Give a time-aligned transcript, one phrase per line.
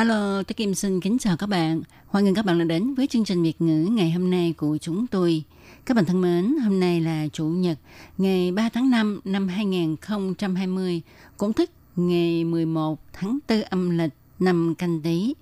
[0.00, 1.82] Hello, tôi Kim xin kính chào các bạn.
[2.06, 4.78] Hoan nghênh các bạn đã đến với chương trình Việt ngữ ngày hôm nay của
[4.78, 5.44] chúng tôi.
[5.86, 7.78] Các bạn thân mến, hôm nay là Chủ nhật,
[8.18, 11.02] ngày 3 tháng 5 năm 2020,
[11.36, 15.34] cũng tức ngày 11 tháng 4 âm lịch năm canh tí.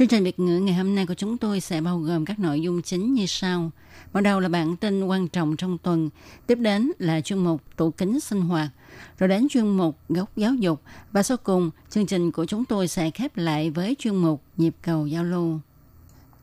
[0.00, 2.60] Chương trình Việt ngữ ngày hôm nay của chúng tôi sẽ bao gồm các nội
[2.60, 3.70] dung chính như sau.
[4.12, 6.10] Mở đầu là bản tin quan trọng trong tuần,
[6.46, 8.70] tiếp đến là chuyên mục tủ kính sinh hoạt,
[9.18, 10.82] rồi đến chuyên mục góc giáo dục
[11.12, 14.74] và sau cùng chương trình của chúng tôi sẽ khép lại với chuyên mục nhịp
[14.82, 15.58] cầu giao lưu.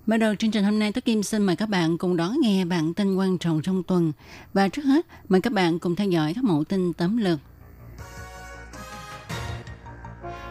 [0.06, 2.66] Mở đầu chương trình hôm nay, Tất Kim xin mời các bạn cùng đón nghe
[2.66, 4.12] bản tin quan trọng trong tuần.
[4.54, 7.40] Và trước hết, mời các bạn cùng theo dõi các mẫu tin tấm lược.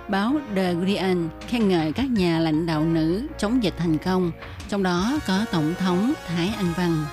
[0.09, 4.33] Báo The Guardian khen ngợi các nhà lãnh đạo nữ chống dịch thành công,
[4.69, 7.05] trong đó có Tổng thống Thái Anh Văn.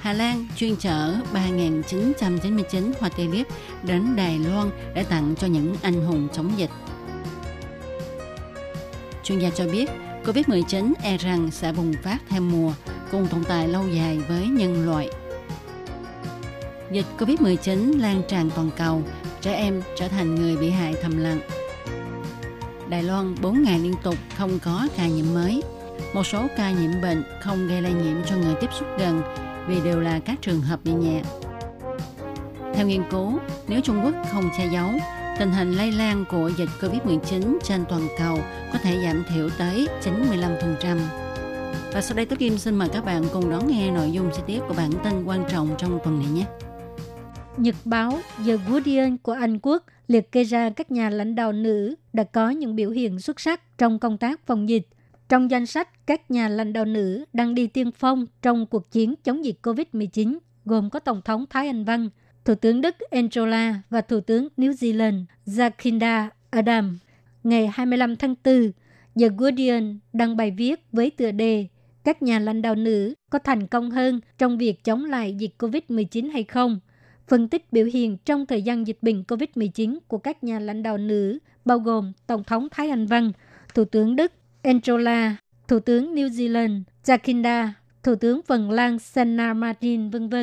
[0.00, 3.46] Hà Lan chuyên chở 3.999 hoa tulip
[3.82, 6.70] đến Đài Loan để tặng cho những anh hùng chống dịch.
[9.24, 9.90] Chuyên gia cho biết,
[10.24, 12.72] COVID-19 e rằng sẽ bùng phát theo mùa,
[13.10, 15.08] cùng tồn tại lâu dài với nhân loại.
[16.90, 19.02] Dịch COVID-19 lan tràn toàn cầu,
[19.46, 21.40] trẻ em trở thành người bị hại thầm lặng.
[22.88, 25.62] Đài Loan 4 ngày liên tục không có ca nhiễm mới.
[26.14, 29.22] Một số ca nhiễm bệnh không gây lây nhiễm cho người tiếp xúc gần
[29.68, 31.22] vì đều là các trường hợp bị nhẹ.
[32.74, 34.90] Theo nghiên cứu, nếu Trung Quốc không che giấu,
[35.38, 38.38] tình hình lây lan của dịch COVID-19 trên toàn cầu
[38.72, 40.98] có thể giảm thiểu tới 95%.
[41.92, 44.42] Và sau đây Tố Kim xin mời các bạn cùng đón nghe nội dung chi
[44.46, 46.44] tiết của bản tin quan trọng trong tuần này nhé.
[47.58, 51.94] Nhật báo The Guardian của Anh Quốc liệt kê ra các nhà lãnh đạo nữ
[52.12, 54.88] đã có những biểu hiện xuất sắc trong công tác phòng dịch.
[55.28, 59.14] Trong danh sách các nhà lãnh đạo nữ đang đi tiên phong trong cuộc chiến
[59.24, 62.08] chống dịch COVID-19 gồm có Tổng thống Thái Anh Văn,
[62.44, 66.98] Thủ tướng Đức Angela và Thủ tướng New Zealand Jacinda Ardern.
[67.44, 68.72] Ngày 25 tháng 4,
[69.20, 71.66] The Guardian đăng bài viết với tựa đề
[72.04, 76.32] Các nhà lãnh đạo nữ có thành công hơn trong việc chống lại dịch COVID-19
[76.32, 76.80] hay không?
[77.28, 80.98] Phân tích biểu hiện trong thời gian dịch bệnh COVID-19 của các nhà lãnh đạo
[80.98, 83.32] nữ bao gồm Tổng thống Thái Anh Văn,
[83.74, 84.32] Thủ tướng Đức
[84.62, 85.36] Angela,
[85.68, 87.68] Thủ tướng New Zealand Jacinda,
[88.02, 90.34] Thủ tướng Phần Lan Sanna Marin, v.v.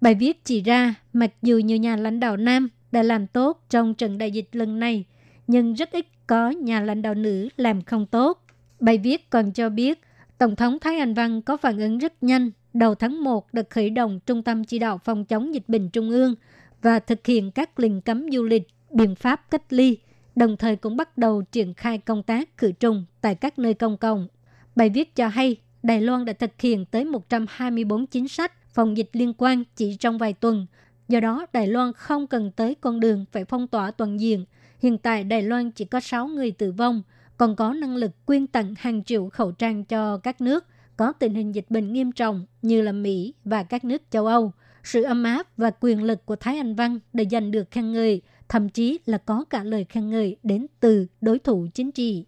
[0.00, 3.94] Bài viết chỉ ra, mặc dù nhiều nhà lãnh đạo nam đã làm tốt trong
[3.94, 5.04] trận đại dịch lần này,
[5.46, 8.44] nhưng rất ít có nhà lãnh đạo nữ làm không tốt.
[8.80, 10.00] Bài viết còn cho biết,
[10.38, 12.50] Tổng thống Thái Anh Văn có phản ứng rất nhanh.
[12.78, 16.10] Đầu tháng 1 đã khởi động Trung tâm Chỉ đạo Phòng chống dịch bệnh Trung
[16.10, 16.34] ương
[16.82, 19.98] và thực hiện các lệnh cấm du lịch, biện pháp cách ly,
[20.36, 23.96] đồng thời cũng bắt đầu triển khai công tác khử trùng tại các nơi công
[23.96, 24.28] cộng.
[24.76, 29.10] Bài viết cho hay, Đài Loan đã thực hiện tới 124 chính sách phòng dịch
[29.12, 30.66] liên quan chỉ trong vài tuần.
[31.08, 34.44] Do đó, Đài Loan không cần tới con đường phải phong tỏa toàn diện.
[34.82, 37.02] Hiện tại Đài Loan chỉ có 6 người tử vong,
[37.36, 40.64] còn có năng lực quyên tặng hàng triệu khẩu trang cho các nước
[40.98, 44.52] có tình hình dịch bệnh nghiêm trọng như là Mỹ và các nước châu Âu.
[44.84, 48.22] Sự ấm áp và quyền lực của Thái Anh Văn để giành được khen ngợi,
[48.48, 52.24] thậm chí là có cả lời khen ngợi đến từ đối thủ chính trị.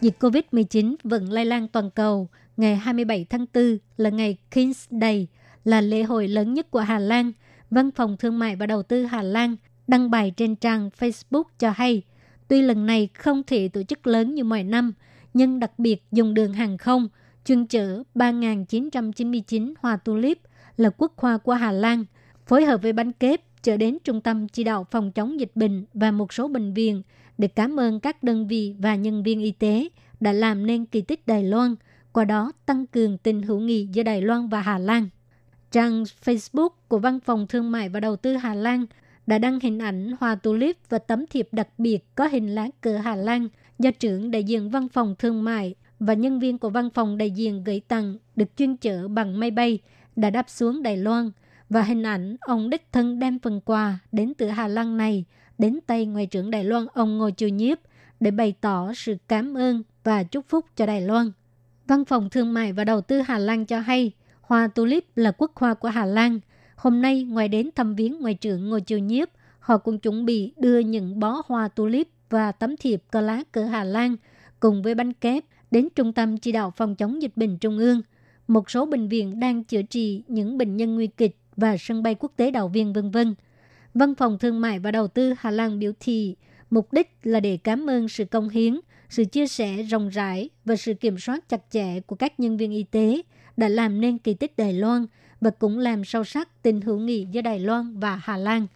[0.00, 2.28] Dịch COVID-19 vẫn lây lan toàn cầu.
[2.56, 5.26] Ngày 27 tháng 4 là ngày King's Day,
[5.64, 7.32] là lễ hội lớn nhất của Hà Lan.
[7.70, 9.56] Văn phòng Thương mại và Đầu tư Hà Lan
[9.86, 12.02] đăng bài trên trang Facebook cho hay,
[12.48, 14.92] tuy lần này không thể tổ chức lớn như mọi năm,
[15.34, 17.08] nhưng đặc biệt dùng đường hàng không
[17.44, 20.38] chuyên chở 3.999 hoa tulip
[20.76, 22.04] là quốc hoa của Hà Lan,
[22.46, 25.84] phối hợp với bánh kép chở đến Trung tâm Chỉ đạo Phòng chống dịch bệnh
[25.94, 27.02] và một số bệnh viện
[27.38, 29.88] để cảm ơn các đơn vị và nhân viên y tế
[30.20, 31.74] đã làm nên kỳ tích Đài Loan,
[32.12, 35.08] qua đó tăng cường tình hữu nghị giữa Đài Loan và Hà Lan.
[35.70, 38.86] Trang Facebook của Văn phòng Thương mại và Đầu tư Hà Lan
[39.26, 42.96] đã đăng hình ảnh hoa tulip và tấm thiệp đặc biệt có hình lá cờ
[42.96, 46.90] Hà Lan do trưởng đại diện Văn phòng Thương mại và nhân viên của Văn
[46.90, 49.78] phòng đại diện gửi tặng được chuyên chở bằng máy bay
[50.16, 51.30] đã đáp xuống Đài Loan
[51.70, 55.24] và hình ảnh ông đích thân đem phần quà đến từ Hà Lan này
[55.58, 57.78] đến tay Ngoại trưởng Đài Loan ông Ngô Chiêu Nhiếp
[58.20, 61.32] để bày tỏ sự cảm ơn và chúc phúc cho Đài Loan.
[61.86, 65.52] Văn phòng Thương mại và Đầu tư Hà Lan cho hay, hoa tulip là quốc
[65.54, 66.40] hoa của Hà Lan.
[66.76, 69.28] Hôm nay, ngoài đến thăm viếng ngoại trưởng Ngô Chiêu Nhiếp,
[69.58, 73.64] họ cũng chuẩn bị đưa những bó hoa tulip và tấm thiệp cờ lá cờ
[73.64, 74.16] Hà Lan
[74.60, 78.02] cùng với bánh kép đến Trung tâm Chỉ đạo Phòng chống dịch bệnh Trung ương.
[78.48, 82.14] Một số bệnh viện đang chữa trị những bệnh nhân nguy kịch và sân bay
[82.14, 83.34] quốc tế Đào Viên vân vân.
[83.94, 86.36] Văn phòng Thương mại và Đầu tư Hà Lan biểu thị
[86.70, 90.76] mục đích là để cảm ơn sự công hiến, sự chia sẻ rộng rãi và
[90.76, 93.22] sự kiểm soát chặt chẽ của các nhân viên y tế
[93.56, 95.06] đã làm nên kỳ tích Đài Loan
[95.46, 98.66] và cũng làm sâu sắc tình hữu nghị giữa Đài Loan và Hà Lan.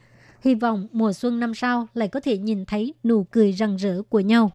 [0.45, 4.03] Hy vọng mùa xuân năm sau lại có thể nhìn thấy nụ cười rạng rỡ
[4.03, 4.51] của nhau.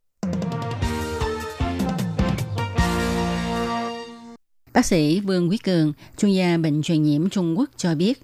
[4.73, 8.21] Bác sĩ Vương Quý Cường, chuyên gia bệnh truyền nhiễm Trung Quốc cho biết,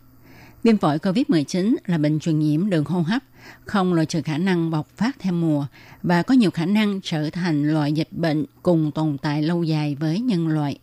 [0.63, 3.23] viêm phổi COVID-19 là bệnh truyền nhiễm đường hô hấp,
[3.65, 5.65] không loại trừ khả năng bộc phát theo mùa
[6.03, 9.95] và có nhiều khả năng trở thành loại dịch bệnh cùng tồn tại lâu dài
[9.99, 10.79] với nhân loại.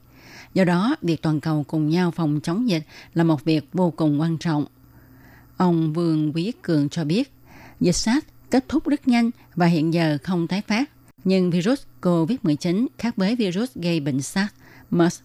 [0.54, 2.82] Do đó, việc toàn cầu cùng nhau phòng chống dịch
[3.14, 4.64] là một việc vô cùng quan trọng.
[5.56, 7.32] Ông Vương Quý Cường cho biết,
[7.80, 10.90] dịch SARS kết thúc rất nhanh và hiện giờ không tái phát.
[11.24, 14.52] Nhưng virus COVID-19 khác với virus gây bệnh SARS,
[14.90, 15.20] MERS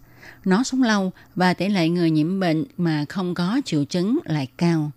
[0.46, 4.48] nó sống lâu và tỷ lệ người nhiễm bệnh mà không có triệu chứng lại
[4.58, 4.92] cao.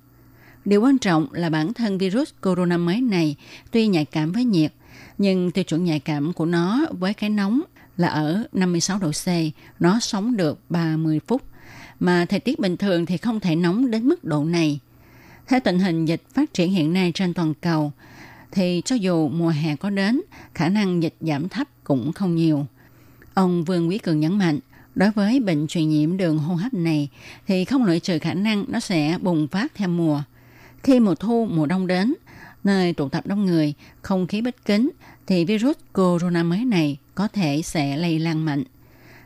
[0.64, 3.36] Điều quan trọng là bản thân virus corona mới này
[3.70, 4.72] tuy nhạy cảm với nhiệt,
[5.18, 7.62] nhưng tiêu chuẩn nhạy cảm của nó với cái nóng
[7.96, 9.26] là ở 56 độ C,
[9.80, 11.42] nó sống được 30 phút.
[12.00, 14.80] Mà thời tiết bình thường thì không thể nóng đến mức độ này.
[15.48, 17.92] Theo tình hình dịch phát triển hiện nay trên toàn cầu,
[18.52, 20.20] thì cho dù mùa hè có đến,
[20.54, 22.66] khả năng dịch giảm thấp cũng không nhiều.
[23.34, 24.60] Ông Vương Quý Cường nhấn mạnh,
[24.96, 27.08] Đối với bệnh truyền nhiễm đường hô hấp này
[27.46, 30.22] thì không loại trừ khả năng nó sẽ bùng phát theo mùa.
[30.82, 32.14] Khi mùa thu, mùa đông đến,
[32.64, 34.90] nơi tụ tập đông người, không khí bất kính
[35.26, 38.64] thì virus corona mới này có thể sẽ lây lan mạnh.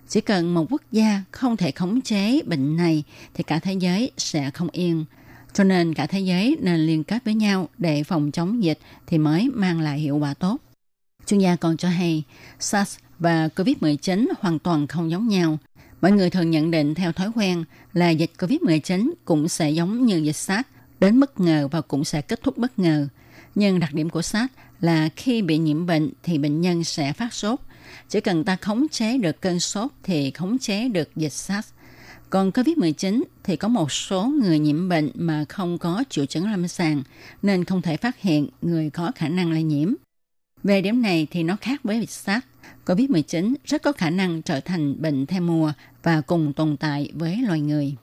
[0.08, 3.02] Chỉ cần một quốc gia không thể khống chế bệnh này
[3.34, 5.04] thì cả thế giới sẽ không yên.
[5.52, 9.19] Cho nên cả thế giới nên liên kết với nhau để phòng chống dịch thì
[9.19, 10.56] mới mang lại hiệu quả tốt.
[11.26, 12.22] Chuyên gia còn cho hay
[12.58, 15.58] SARS và COVID-19 hoàn toàn không giống nhau.
[16.00, 20.16] Mọi người thường nhận định theo thói quen là dịch COVID-19 cũng sẽ giống như
[20.16, 20.69] dịch SARS,
[21.00, 23.08] đến bất ngờ và cũng sẽ kết thúc bất ngờ.
[23.54, 27.34] Nhưng đặc điểm của SARS là khi bị nhiễm bệnh thì bệnh nhân sẽ phát
[27.34, 27.60] sốt.
[28.08, 31.69] Chỉ cần ta khống chế được cơn sốt thì khống chế được dịch SARS.
[32.31, 36.69] Còn COVID-19 thì có một số người nhiễm bệnh mà không có triệu chứng lâm
[36.69, 37.02] sàng
[37.42, 39.94] nên không thể phát hiện người có khả năng lây nhiễm.
[40.62, 42.46] Về điểm này thì nó khác với dịch SARS.
[42.87, 45.72] COVID-19 rất có khả năng trở thành bệnh theo mùa
[46.02, 47.94] và cùng tồn tại với loài người.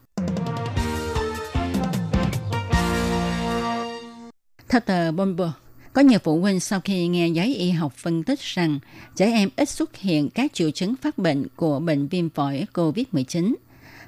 [4.69, 5.51] Theo tờ Bloomberg,
[5.97, 8.79] có nhiều phụ huynh sau khi nghe giấy y học phân tích rằng
[9.15, 13.55] trẻ em ít xuất hiện các triệu chứng phát bệnh của bệnh viêm phổi COVID-19.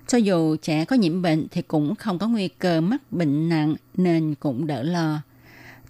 [0.07, 3.75] Cho dù trẻ có nhiễm bệnh thì cũng không có nguy cơ mắc bệnh nặng
[3.97, 5.21] nên cũng đỡ lo.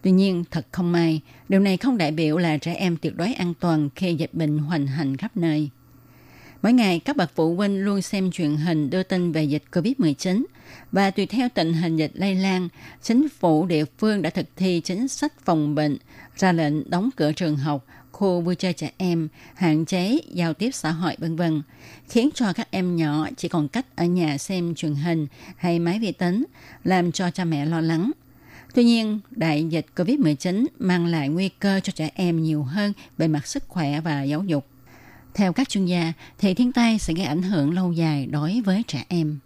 [0.02, 3.34] Tuy nhiên, thật không may, điều này không đại biểu là trẻ em tuyệt đối
[3.34, 5.70] an toàn khi dịch bệnh hoành hành khắp nơi.
[6.62, 10.44] Mỗi ngày, các bậc phụ huynh luôn xem truyền hình đưa tin về dịch COVID-19
[10.92, 12.70] và tùy theo tình hình dịch lây lan,
[13.02, 15.98] chính phủ địa phương đã thực thi chính sách phòng bệnh,
[16.36, 20.72] ra lệnh đóng cửa trường học, khu vui chơi trẻ em, hạn chế giao tiếp
[20.74, 21.62] xã hội vân vân,
[22.10, 25.28] khiến cho các em nhỏ chỉ còn cách ở nhà xem truyền hình
[25.58, 26.46] hay máy vi tính,
[26.84, 28.12] làm cho cha mẹ lo lắng.
[28.74, 33.28] Tuy nhiên, đại dịch COVID-19 mang lại nguy cơ cho trẻ em nhiều hơn về
[33.28, 34.66] mặt sức khỏe và giáo dục.
[35.34, 38.84] Theo các chuyên gia, thì thiên tai sẽ gây ảnh hưởng lâu dài đối với
[38.88, 39.40] trẻ em.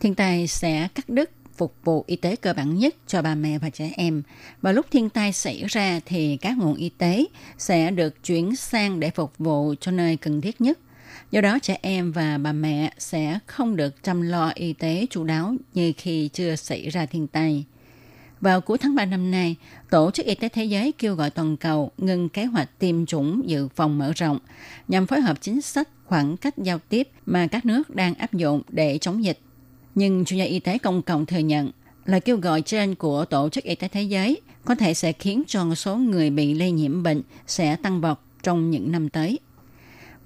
[0.00, 3.58] Thiên tai sẽ cắt đứt phục vụ y tế cơ bản nhất cho bà mẹ
[3.58, 4.22] và trẻ em.
[4.62, 7.24] Và lúc thiên tai xảy ra thì các nguồn y tế
[7.58, 10.78] sẽ được chuyển sang để phục vụ cho nơi cần thiết nhất.
[11.30, 15.24] Do đó trẻ em và bà mẹ sẽ không được chăm lo y tế chú
[15.24, 17.64] đáo như khi chưa xảy ra thiên tai.
[18.46, 19.56] Vào cuối tháng 3 năm nay,
[19.90, 23.42] Tổ chức Y tế Thế giới kêu gọi toàn cầu ngừng kế hoạch tiêm chủng
[23.46, 24.38] dự phòng mở rộng
[24.88, 28.62] nhằm phối hợp chính sách khoảng cách giao tiếp mà các nước đang áp dụng
[28.68, 29.38] để chống dịch.
[29.94, 31.70] Nhưng chuyên gia y tế công cộng thừa nhận
[32.04, 35.42] lời kêu gọi trên của Tổ chức Y tế Thế giới có thể sẽ khiến
[35.46, 39.38] cho số người bị lây nhiễm bệnh sẽ tăng vọt trong những năm tới.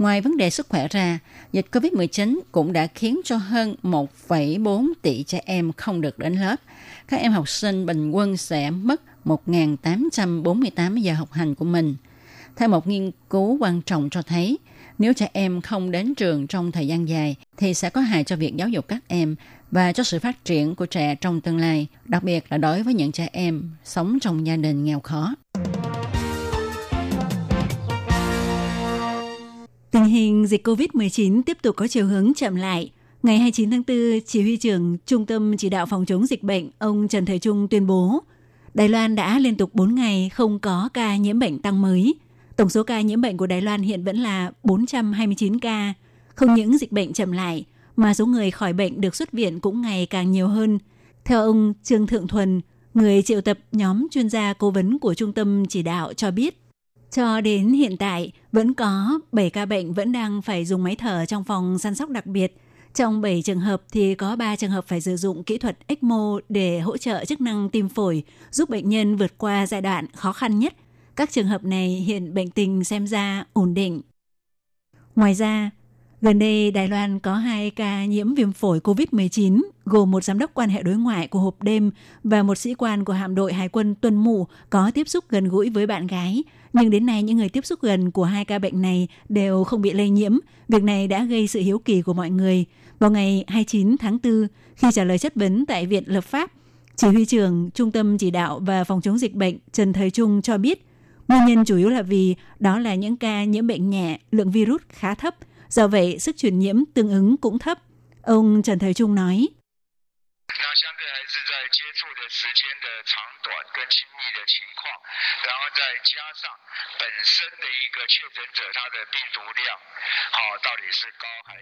[0.01, 1.19] Ngoài vấn đề sức khỏe ra,
[1.53, 6.57] dịch COVID-19 cũng đã khiến cho hơn 1,4 tỷ trẻ em không được đến lớp.
[7.09, 11.97] Các em học sinh bình quân sẽ mất 1.848 giờ học hành của mình.
[12.57, 14.59] Theo một nghiên cứu quan trọng cho thấy,
[14.99, 18.37] nếu trẻ em không đến trường trong thời gian dài thì sẽ có hại cho
[18.37, 19.37] việc giáo dục các em
[19.71, 22.95] và cho sự phát triển của trẻ trong tương lai, đặc biệt là đối với
[22.95, 25.35] những trẻ em sống trong gia đình nghèo khó.
[30.11, 32.91] Hình dịch COVID-19 tiếp tục có chiều hướng chậm lại.
[33.23, 36.71] Ngày 29 tháng 4, Chỉ huy trưởng Trung tâm Chỉ đạo Phòng chống dịch bệnh,
[36.79, 38.23] ông Trần Thời Trung tuyên bố,
[38.75, 42.15] Đài Loan đã liên tục 4 ngày không có ca nhiễm bệnh tăng mới.
[42.57, 45.95] Tổng số ca nhiễm bệnh của Đài Loan hiện vẫn là 429 ca.
[46.35, 47.65] Không những dịch bệnh chậm lại,
[47.97, 50.79] mà số người khỏi bệnh được xuất viện cũng ngày càng nhiều hơn.
[51.25, 52.61] Theo ông Trương Thượng Thuần,
[52.95, 56.60] người triệu tập nhóm chuyên gia cố vấn của Trung tâm Chỉ đạo cho biết,
[57.11, 61.25] cho đến hiện tại, vẫn có 7 ca bệnh vẫn đang phải dùng máy thở
[61.27, 62.57] trong phòng săn sóc đặc biệt.
[62.95, 66.39] Trong 7 trường hợp thì có 3 trường hợp phải sử dụng kỹ thuật ECMO
[66.49, 70.33] để hỗ trợ chức năng tim phổi, giúp bệnh nhân vượt qua giai đoạn khó
[70.33, 70.75] khăn nhất.
[71.17, 74.01] Các trường hợp này hiện bệnh tình xem ra ổn định.
[75.17, 75.71] Ngoài ra,
[76.23, 80.51] Gần đây, Đài Loan có hai ca nhiễm viêm phổi COVID-19, gồm một giám đốc
[80.55, 81.91] quan hệ đối ngoại của hộp đêm
[82.25, 85.49] và một sĩ quan của hạm đội Hải quân tuần mù có tiếp xúc gần
[85.49, 86.45] gũi với bạn gái.
[86.73, 89.83] Nhưng đến nay, những người tiếp xúc gần của hai ca bệnh này đều không
[89.83, 90.39] bị lây nhiễm.
[90.69, 92.65] Việc này đã gây sự hiếu kỳ của mọi người.
[92.99, 94.47] Vào ngày 29 tháng 4,
[94.77, 96.53] khi trả lời chất vấn tại Viện Lập pháp,
[96.97, 100.43] chỉ huy trưởng Trung tâm Chỉ đạo và Phòng chống dịch bệnh Trần Thời Trung
[100.43, 100.87] cho biết,
[101.29, 104.81] nguyên nhân chủ yếu là vì đó là những ca nhiễm bệnh nhẹ, lượng virus
[104.89, 105.35] khá thấp–
[105.71, 107.79] Do vậy, sức truyền nhiễm tương ứng cũng thấp.
[108.23, 109.49] Ông Trần Thời Trung nói.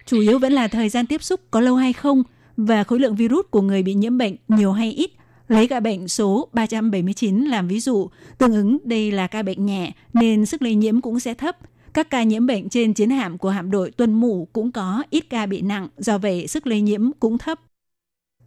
[0.07, 2.23] Chủ yếu vẫn là thời gian tiếp xúc có lâu hay không
[2.57, 5.11] và khối lượng virus của người bị nhiễm bệnh nhiều hay ít.
[5.49, 9.93] Lấy ca bệnh số 379 làm ví dụ, tương ứng đây là ca bệnh nhẹ
[10.13, 11.57] nên sức lây nhiễm cũng sẽ thấp.
[11.95, 15.25] Các ca nhiễm bệnh trên chiến hạm của hạm đội tuần Mũ cũng có ít
[15.31, 17.59] ca bị nặng, do vậy sức lây nhiễm cũng thấp.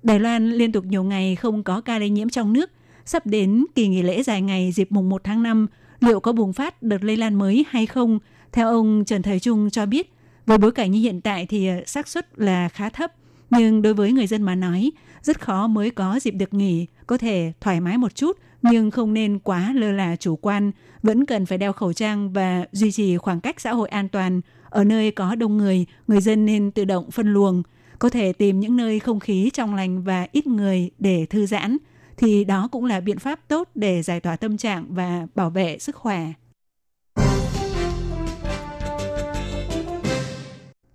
[0.04, 2.72] Đài Loan liên tục nhiều ngày không có ca lây nhiễm trong nước.
[3.06, 5.68] Sắp đến kỳ nghỉ lễ dài ngày dịp mùng 1 tháng 5,
[6.00, 8.20] liệu có bùng phát đợt lây lan mới hay không?
[8.52, 10.14] Theo ông Trần Thời Trung cho biết,
[10.46, 13.14] với bối cảnh như hiện tại thì ờ, xác suất là khá thấp.
[13.50, 14.92] Nhưng đối với người dân mà nói,
[15.22, 19.14] rất khó mới có dịp được nghỉ, có thể thoải mái một chút– nhưng không
[19.14, 20.72] nên quá lơ là chủ quan,
[21.04, 24.42] vẫn cần phải đeo khẩu trang và duy trì khoảng cách xã hội an toàn.
[24.70, 27.64] Ở nơi có đông người, người dân nên tự động phân luồng,
[28.02, 31.78] có thể tìm những nơi không khí trong lành và ít người để thư giãn,
[32.18, 35.80] thì đó cũng là biện pháp tốt để giải tỏa tâm trạng và bảo vệ
[35.80, 36.34] sức khỏe.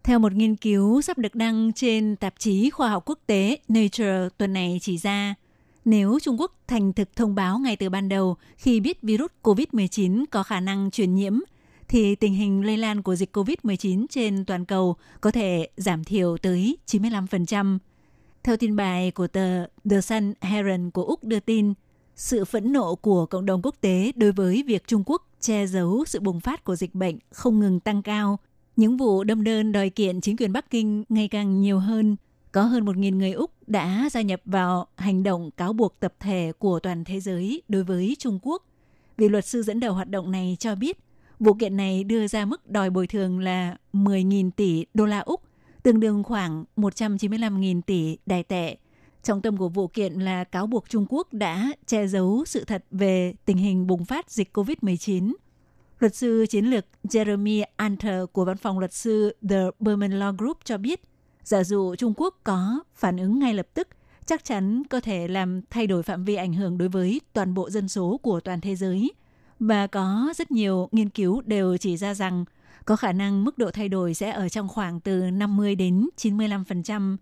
[0.03, 4.29] Theo một nghiên cứu sắp được đăng trên tạp chí khoa học quốc tế Nature
[4.39, 5.35] tuần này chỉ ra,
[5.85, 10.25] nếu Trung Quốc thành thực thông báo ngay từ ban đầu khi biết virus COVID-19
[10.31, 11.39] có khả năng truyền nhiễm,
[11.89, 16.37] thì tình hình lây lan của dịch COVID-19 trên toàn cầu có thể giảm thiểu
[16.39, 17.79] tới 95%.
[18.43, 21.75] Theo tin bài của tờ The Sun Herald của Úc đưa tin,
[22.17, 26.05] sự phẫn nộ của cộng đồng quốc tế đối với việc Trung Quốc che giấu
[26.05, 28.39] sự bùng phát của dịch bệnh không ngừng tăng cao.
[28.77, 32.17] Những vụ đâm đơn đòi kiện chính quyền Bắc Kinh ngày càng nhiều hơn
[32.53, 36.53] có hơn 1.000 người Úc đã gia nhập vào hành động cáo buộc tập thể
[36.59, 38.63] của toàn thế giới đối với Trung Quốc.
[39.17, 40.99] Vì luật sư dẫn đầu hoạt động này cho biết,
[41.41, 45.43] vụ kiện này đưa ra mức đòi bồi thường là 10.000 tỷ đô la Úc,
[45.83, 48.77] tương đương khoảng 195.000 tỷ đài tệ.
[49.23, 52.85] Trọng tâm của vụ kiện là cáo buộc Trung Quốc đã che giấu sự thật
[52.91, 55.33] về tình hình bùng phát dịch COVID-19.
[55.99, 60.59] Luật sư chiến lược Jeremy Anter của văn phòng luật sư The Berman Law Group
[60.65, 61.01] cho biết–
[61.47, 63.89] Giả dụ Trung Quốc có phản ứng ngay lập tức,
[64.25, 67.71] chắc chắn có thể làm thay đổi phạm vi ảnh hưởng đối với toàn bộ
[67.71, 69.11] dân số của toàn thế giới.
[69.61, 72.45] Và có rất nhiều nghiên cứu đều chỉ ra rằng
[72.85, 77.17] có khả năng mức độ thay đổi sẽ ở trong khoảng từ 50 đến 95%.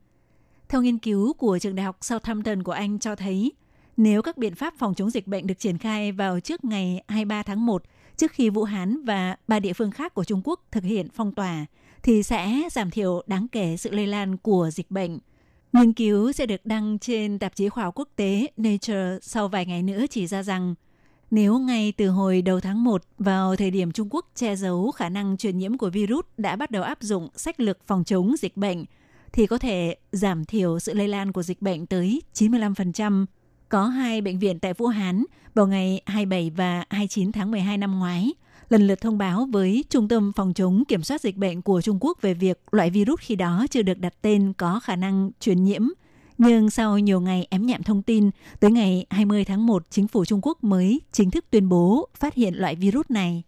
[0.69, 3.53] Theo nghiên cứu của trường đại học Southampton của Anh cho thấy,
[3.97, 7.43] nếu các biện pháp phòng chống dịch bệnh được triển khai vào trước ngày 23
[7.43, 7.83] tháng 1,
[8.17, 11.33] trước khi Vũ Hán và ba địa phương khác của Trung Quốc thực hiện phong
[11.33, 11.67] tỏa,
[12.03, 15.19] thì sẽ giảm thiểu đáng kể sự lây lan của dịch bệnh.
[15.73, 19.67] Nghiên cứu sẽ được đăng trên tạp chí khoa học quốc tế Nature sau vài
[19.67, 20.75] ngày nữa chỉ ra rằng
[21.35, 25.09] nếu ngay từ hồi đầu tháng 1 vào thời điểm Trung Quốc che giấu khả
[25.09, 28.57] năng truyền nhiễm của virus đã bắt đầu áp dụng sách lược phòng chống dịch
[28.57, 28.85] bệnh,
[29.33, 33.27] thì có thể giảm thiểu sự lây lan của dịch bệnh tới 95%.
[33.69, 35.25] Có hai bệnh viện tại Vũ Hán
[35.55, 38.33] vào ngày 27 và 29 tháng 12 năm ngoái,
[38.69, 41.99] lần lượt thông báo với Trung tâm Phòng chống Kiểm soát Dịch bệnh của Trung
[42.01, 45.65] Quốc về việc loại virus khi đó chưa được đặt tên có khả năng truyền
[45.65, 45.83] nhiễm.
[46.47, 50.25] Nhưng sau nhiều ngày ém nhẹm thông tin, tới ngày 20 tháng 1, chính phủ
[50.25, 53.43] Trung Quốc mới chính thức tuyên bố phát hiện loại virus này.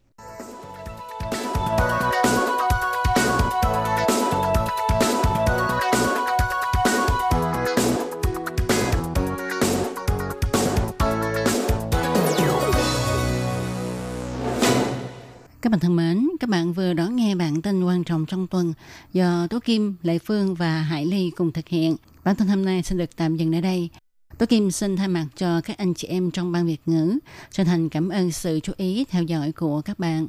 [15.63, 18.73] Các bạn thân mến, các bạn vừa đón nghe bản tin quan trọng trong tuần
[19.13, 21.97] do Tố Kim, Lệ Phương và Hải Ly cùng thực hiện.
[22.27, 23.91] Bản tin hôm nay xin được tạm dừng ở đây.
[24.39, 27.19] Tố Kim xin thay mặt cho các anh chị em trong ban Việt ngữ,
[27.51, 30.29] chân thành cảm ơn sự chú ý theo dõi của các bạn.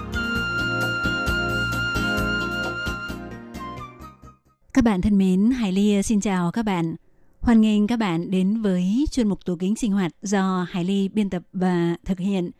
[4.73, 6.95] Các bạn thân mến, Hải Ly xin chào các bạn.
[7.39, 11.09] Hoan nghênh các bạn đến với chuyên mục tủ kính sinh hoạt do Hải Ly
[11.09, 12.51] biên tập và thực hiện.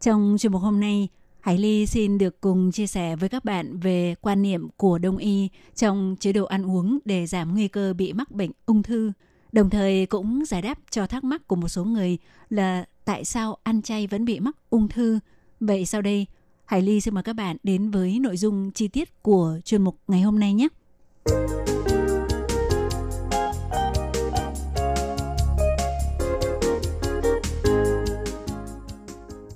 [0.00, 1.08] Trong chuyên mục hôm nay,
[1.40, 5.16] Hải Ly xin được cùng chia sẻ với các bạn về quan niệm của Đông
[5.16, 9.12] y trong chế độ ăn uống để giảm nguy cơ bị mắc bệnh ung thư.
[9.52, 12.18] Đồng thời cũng giải đáp cho thắc mắc của một số người
[12.50, 15.18] là tại sao ăn chay vẫn bị mắc ung thư.
[15.60, 16.26] Vậy sau đây,
[16.64, 19.98] Hải Ly xin mời các bạn đến với nội dung chi tiết của chuyên mục
[20.08, 20.68] ngày hôm nay nhé.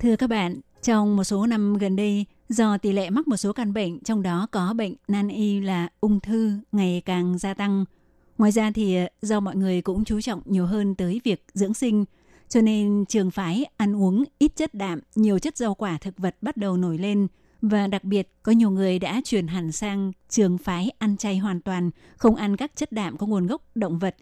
[0.01, 3.53] Thưa các bạn, trong một số năm gần đây, do tỷ lệ mắc một số
[3.53, 7.85] căn bệnh, trong đó có bệnh nan y là ung thư ngày càng gia tăng.
[8.39, 11.75] Ngoài ra thì ờ, do mọi người cũng chú trọng nhiều hơn tới việc dưỡng
[11.75, 12.05] sinh,
[12.49, 16.37] cho nên trường phái ăn uống ít chất đạm, nhiều chất rau quả thực vật
[16.41, 17.27] bắt đầu nổi lên
[17.63, 21.61] và đặc biệt có nhiều người đã chuyển hẳn sang trường phái ăn chay hoàn
[21.61, 24.17] toàn, không ăn các chất đạm có nguồn gốc động vật.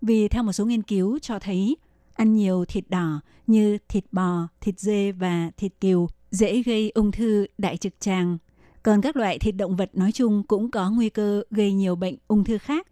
[0.00, 1.76] Vì theo một số nghiên cứu cho thấy
[2.14, 7.12] ăn nhiều thịt đỏ như thịt bò, thịt dê và thịt cừu dễ gây ung
[7.12, 8.38] thư đại trực tràng.
[8.82, 12.16] Còn các loại thịt động vật nói chung cũng có nguy cơ gây nhiều bệnh
[12.28, 12.86] ung thư khác.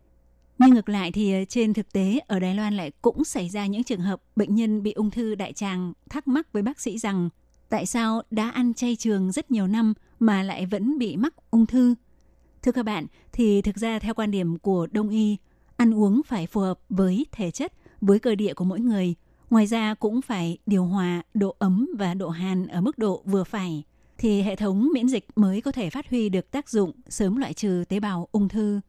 [0.58, 3.66] Nhưng ngược lại thì ờ, trên thực tế ở Đài Loan lại cũng xảy ra
[3.66, 6.98] những trường hợp bệnh nhân bị ung thư đại tràng thắc mắc với bác sĩ
[6.98, 7.28] rằng
[7.70, 11.66] tại sao đã ăn chay trường rất nhiều năm mà lại vẫn bị mắc ung
[11.66, 11.94] thư.
[12.62, 15.36] Thưa các bạn, thì thực ra theo quan điểm của Đông y,
[15.76, 19.14] ăn uống phải phù hợp với thể chất, với cơ địa của mỗi người.
[19.50, 23.44] Ngoài ra cũng phải điều hòa độ ấm và độ hàn ở mức độ vừa
[23.44, 23.82] phải
[24.18, 27.54] thì hệ thống miễn dịch mới có thể phát huy được tác dụng sớm loại
[27.54, 28.80] trừ tế bào ung thư.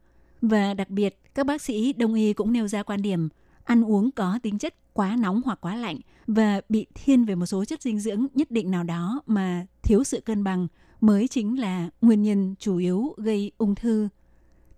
[0.42, 3.28] Và đặc biệt, các bác sĩ đông y cũng nêu ra quan điểm
[3.64, 7.46] ăn uống có tính chất quá nóng hoặc quá lạnh và bị thiên về một
[7.46, 10.68] số chất dinh dưỡng nhất định nào đó mà thiếu sự cân bằng
[11.00, 14.08] mới chính là nguyên nhân chủ yếu gây ung thư.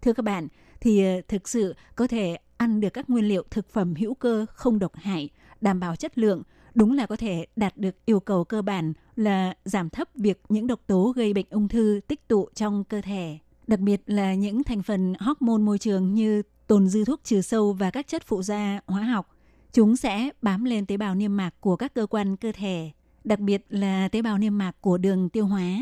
[0.02, 0.48] Thưa các bạn,
[0.80, 4.46] thì ờ, thực sự có thể ăn được các nguyên liệu thực phẩm hữu cơ
[4.54, 5.28] không độc hại,
[5.60, 6.42] đảm bảo chất lượng,
[6.74, 10.66] đúng là có thể đạt được yêu cầu cơ bản là giảm thấp việc những
[10.66, 13.38] độc tố gây bệnh ung thư tích tụ trong cơ thể.
[13.66, 17.72] Đặc biệt là những thành phần hormone môi trường như tồn dư thuốc trừ sâu
[17.72, 19.33] và các chất phụ gia hóa học.
[19.74, 22.90] Chúng sẽ bám lên tế bào niêm mạc của các cơ quan cơ thể,
[23.24, 25.78] đặc biệt là tế bào niêm mạc của đường tiêu hóa,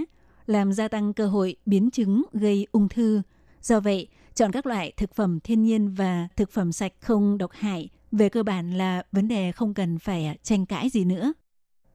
[0.47, 3.23] làm gia tăng cơ hội biến chứng gây ung thư.
[3.63, 7.51] Do vậy, chọn các loại thực phẩm thiên nhiên và thực phẩm sạch không độc
[7.53, 11.33] hại về cơ bản là vấn đề không cần phải à, tranh cãi gì nữa.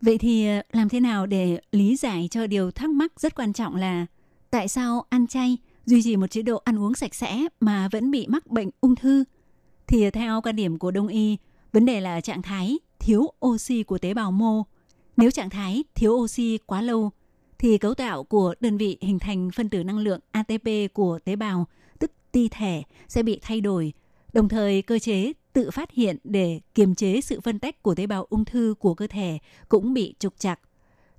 [0.01, 3.53] Vậy thì à, làm thế nào để lý giải cho điều thắc mắc rất quan
[3.53, 4.05] trọng là
[4.49, 8.12] tại sao ăn chay duy trì một chế độ ăn uống sạch sẽ mà vẫn
[8.12, 9.23] bị mắc bệnh ung thư?
[9.88, 11.38] Thì theo quan điểm của Đông y,
[11.77, 14.63] vấn đề là trạng thái thiếu oxy của tế bào mô.
[15.17, 17.11] Nếu trạng thái thiếu oxy quá lâu
[17.59, 21.35] thì cấu tạo của đơn vị hình thành phân tử năng lượng ATP của tế
[21.35, 21.67] bào,
[21.99, 23.93] tức ti thể sẽ bị thay đổi.
[24.33, 28.07] Đồng thời cơ chế tự phát hiện để kiềm chế sự phân tách của tế
[28.07, 29.37] bào ung thư của cơ thể
[29.69, 30.59] cũng bị trục trặc.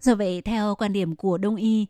[0.00, 1.86] Do vậy, theo quan điểm của Đông y,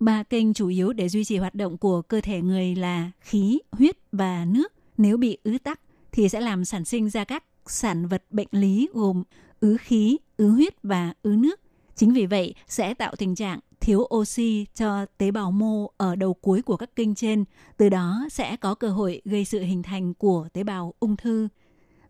[0.00, 3.58] ba kênh chủ yếu để duy trì hoạt động của cơ thể người là khí,
[3.72, 4.72] huyết và nước.
[4.98, 5.80] Nếu bị ứ tắc
[6.12, 9.22] thì sẽ làm sản sinh ra các sản vật bệnh lý gồm
[9.60, 11.60] ứ khí, ứ huyết và ứ nước.
[11.94, 16.34] Chính vì vậy sẽ tạo tình trạng thiếu oxy cho tế bào mô ở đầu
[16.34, 17.44] cuối của các kinh trên,
[17.76, 21.48] từ đó sẽ có cơ hội gây sự hình thành của tế bào ung thư.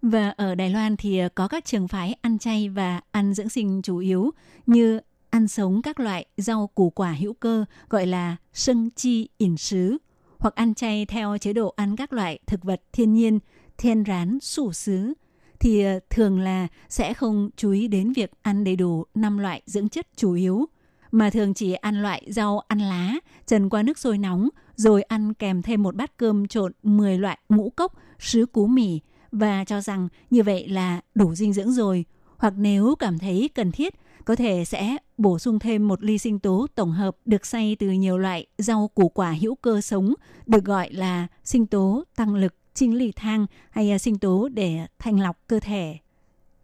[0.02, 3.48] Và ở Đài Loan thì ờ, có các trường phái ăn chay và ăn dưỡng
[3.48, 4.30] sinh chủ yếu
[4.66, 9.56] như ăn sống các loại rau củ quả hữu cơ gọi là sân chi ỉn
[9.56, 9.98] sứ,
[10.38, 13.38] hoặc ăn chay theo chế độ ăn các loại thực vật thiên nhiên,
[13.78, 15.12] thiên rán, sủ sứ,
[15.60, 19.62] thì ờ, thường là sẽ không chú ý đến việc ăn đầy đủ 5 loại
[19.66, 20.66] dưỡng chất chủ yếu,
[21.10, 23.14] mà thường chỉ ăn loại rau ăn lá,
[23.46, 27.38] trần qua nước sôi nóng, rồi ăn kèm thêm một bát cơm trộn 10 loại
[27.48, 29.00] ngũ cốc, sứ cú mì
[29.32, 32.04] và cho rằng như vậy là đủ dinh dưỡng rồi.
[32.38, 36.38] Hoặc nếu cảm thấy cần thiết, có thể sẽ bổ sung thêm một ly sinh
[36.38, 40.14] tố tổng hợp được xay từ nhiều loại rau củ quả hữu cơ sống,
[40.46, 44.86] được gọi là sinh tố tăng lực, chinh lì thang hay à, sinh tố để
[44.98, 45.98] thanh lọc cơ thể.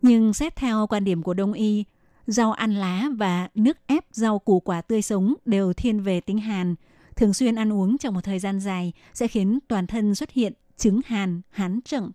[0.03, 1.85] Nhưng xét theo quan điểm của Đông y,
[2.27, 6.39] rau ăn lá và nước ép rau củ quả tươi sống đều thiên về tính
[6.39, 6.75] hàn.
[7.17, 10.53] Thường xuyên ăn uống trong một thời gian dài sẽ khiến toàn thân xuất hiện
[10.77, 12.11] chứng hàn, hán trợn.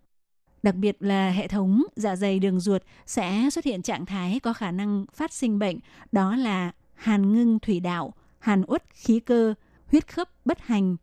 [0.64, 4.54] Đặc biệt là hệ thống dạ dày đường ruột sẽ xuất hiện trạng thái có
[4.54, 5.80] khả năng phát sinh bệnh,
[6.12, 9.54] đó là hàn ngưng thủy đạo, hàn uất khí cơ,
[9.92, 10.98] huyết khớp bất hành.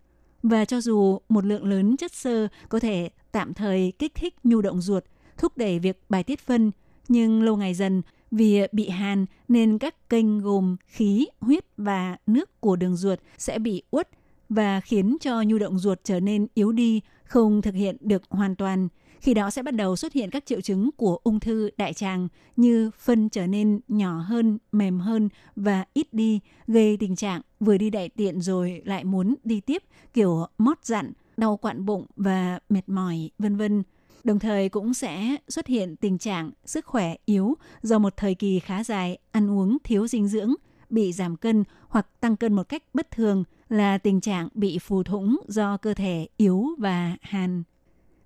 [0.44, 4.60] Và cho dù một lượng lớn chất xơ có thể tạm thời kích thích nhu
[4.60, 5.04] động ruột,
[5.36, 6.70] thúc đẩy việc bài tiết phân,
[7.08, 12.60] nhưng lâu ngày dần vì bị hàn nên các kênh gồm khí, huyết và nước
[12.60, 14.08] của đường ruột sẽ bị uất
[14.48, 18.56] và khiến cho nhu động ruột trở nên yếu đi, không thực hiện được hoàn
[18.56, 18.88] toàn.
[19.24, 22.28] Khi đó sẽ bắt đầu xuất hiện các triệu chứng của ung thư đại tràng
[22.56, 27.76] như phân trở nên nhỏ hơn, mềm hơn và ít đi, gây tình trạng vừa
[27.76, 29.82] đi đại tiện rồi lại muốn đi tiếp,
[30.14, 33.82] kiểu mót dặn, đau quặn bụng và mệt mỏi, vân vân.
[34.24, 38.60] Đồng thời cũng sẽ xuất hiện tình trạng sức khỏe yếu do một thời kỳ
[38.60, 40.54] khá dài ăn uống thiếu dinh dưỡng,
[40.90, 45.02] bị giảm cân hoặc tăng cân một cách bất thường là tình trạng bị phù
[45.02, 47.62] thủng do cơ thể yếu và hàn.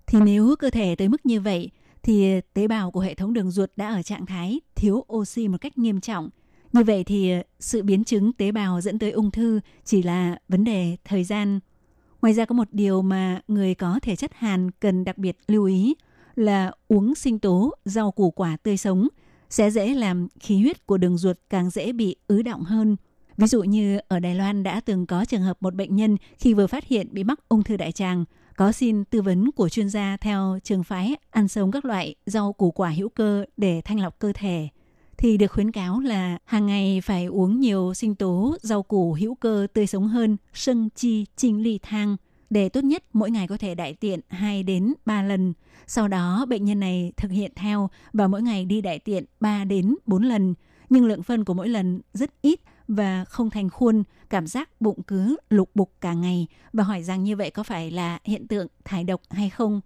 [0.09, 1.69] Thì nếu cơ thể tới mức như vậy,
[2.03, 5.57] thì tế bào của hệ thống đường ruột đã ở trạng thái thiếu oxy một
[5.61, 6.29] cách nghiêm trọng.
[6.73, 10.63] Như vậy thì sự biến chứng tế bào dẫn tới ung thư chỉ là vấn
[10.63, 11.59] đề thời gian.
[12.21, 15.65] Ngoài ra có một điều mà người có thể chất hàn cần đặc biệt lưu
[15.65, 15.95] ý
[16.35, 19.07] là uống sinh tố, rau củ quả tươi sống
[19.49, 22.95] sẽ dễ làm khí huyết của đường ruột càng dễ bị ứ động hơn.
[23.37, 26.53] Ví dụ như ở Đài Loan đã từng có trường hợp một bệnh nhân khi
[26.53, 28.25] vừa phát hiện bị mắc ung thư đại tràng
[28.59, 32.53] có xin tư vấn của chuyên gia theo trường phái ăn sống các loại rau
[32.53, 34.67] củ quả hữu cơ để thanh lọc cơ thể
[35.17, 39.35] thì được khuyến cáo là hàng ngày phải uống nhiều sinh tố rau củ hữu
[39.35, 42.17] cơ tươi sống hơn sân chi trinh ly thang
[42.49, 45.53] để tốt nhất mỗi ngày có thể đại tiện 2 đến 3 lần.
[45.87, 49.65] Sau đó bệnh nhân này thực hiện theo và mỗi ngày đi đại tiện 3
[49.65, 50.53] đến 4 lần,
[50.89, 55.03] nhưng lượng phân của mỗi lần rất ít và không thành khuôn, cảm giác bụng
[55.03, 58.67] cứ lục bục cả ngày và hỏi rằng như vậy có phải là hiện tượng
[58.85, 59.81] thải độc hay không.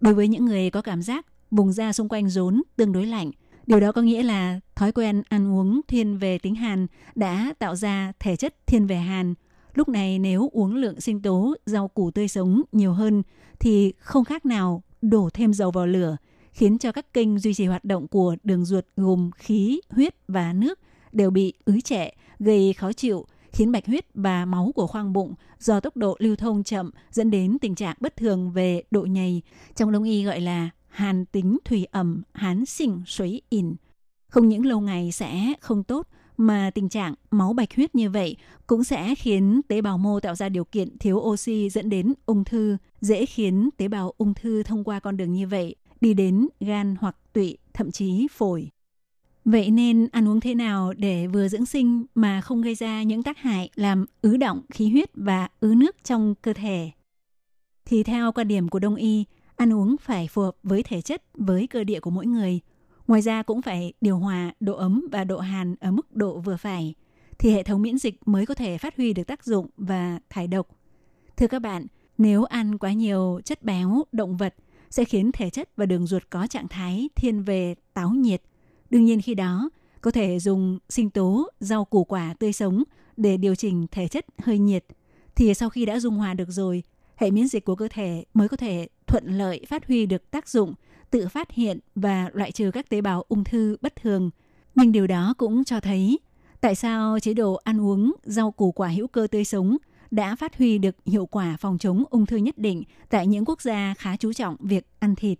[0.00, 3.30] Đối với những người có cảm giác vùng da xung quanh rốn tương đối lạnh,
[3.66, 7.76] điều đó có nghĩa là thói quen ăn uống thiên về tính hàn đã tạo
[7.76, 9.34] ra thể chất thiên về hàn.
[9.74, 13.22] Lúc này nếu uống lượng sinh tố, rau củ tươi sống nhiều hơn
[13.60, 16.16] thì không khác nào đổ thêm dầu vào lửa,
[16.52, 20.52] khiến cho các kênh duy trì hoạt động của đường ruột gồm khí, huyết và
[20.52, 20.78] nước
[21.12, 25.34] đều bị ứ trệ gây khó chịu, khiến bạch huyết và máu của khoang bụng
[25.58, 29.42] do tốc độ lưu thông chậm dẫn đến tình trạng bất thường về độ nhầy,
[29.74, 33.74] trong đông y gọi là hàn tính thủy ẩm, hán sinh suối ỉn.
[34.28, 38.36] Không những lâu ngày sẽ không tốt, mà tình trạng máu bạch huyết như vậy
[38.66, 42.44] cũng sẽ khiến tế bào mô tạo ra điều kiện thiếu oxy dẫn đến ung
[42.44, 46.48] thư, dễ khiến tế bào ung thư thông qua con đường như vậy đi đến
[46.60, 48.70] gan hoặc tụy, thậm chí phổi.
[49.44, 53.22] Vậy nên ăn uống thế nào để vừa dưỡng sinh mà không gây ra những
[53.22, 56.90] tác hại làm ứ động khí huyết và ứ nước trong cơ thể?
[57.84, 59.24] Thì theo quan điểm của Đông y,
[59.56, 62.60] ăn uống phải phù hợp với thể chất, với cơ địa của mỗi người.
[63.06, 66.56] Ngoài ra cũng phải điều hòa độ ấm và độ hàn ở mức độ vừa
[66.56, 66.94] phải,
[67.38, 70.46] thì hệ thống miễn dịch mới có thể phát huy được tác dụng và thải
[70.46, 70.68] độc.
[71.36, 71.86] Thưa các bạn,
[72.18, 74.54] nếu ăn quá nhiều chất béo, động vật
[74.90, 78.42] sẽ khiến thể chất và đường ruột có trạng thái thiên về táo nhiệt–
[78.94, 82.82] Đương nhiên khi đó, có thể dùng sinh tố, rau củ quả tươi sống
[83.16, 84.84] để điều chỉnh thể chất hơi nhiệt.
[85.34, 86.82] Thì sau khi đã dung hòa được rồi,
[87.16, 90.48] hệ miễn dịch của cơ thể mới có thể thuận lợi phát huy được tác
[90.48, 90.74] dụng,
[91.10, 94.30] tự phát hiện và loại trừ các tế bào ung thư bất thường.
[94.74, 96.18] Nhưng điều đó cũng cho thấy
[96.60, 99.76] tại sao chế độ ăn uống rau củ quả hữu cơ tươi sống
[100.10, 103.62] đã phát huy được hiệu quả phòng chống ung thư nhất định tại những quốc
[103.62, 105.38] gia khá chú trọng việc ăn thịt.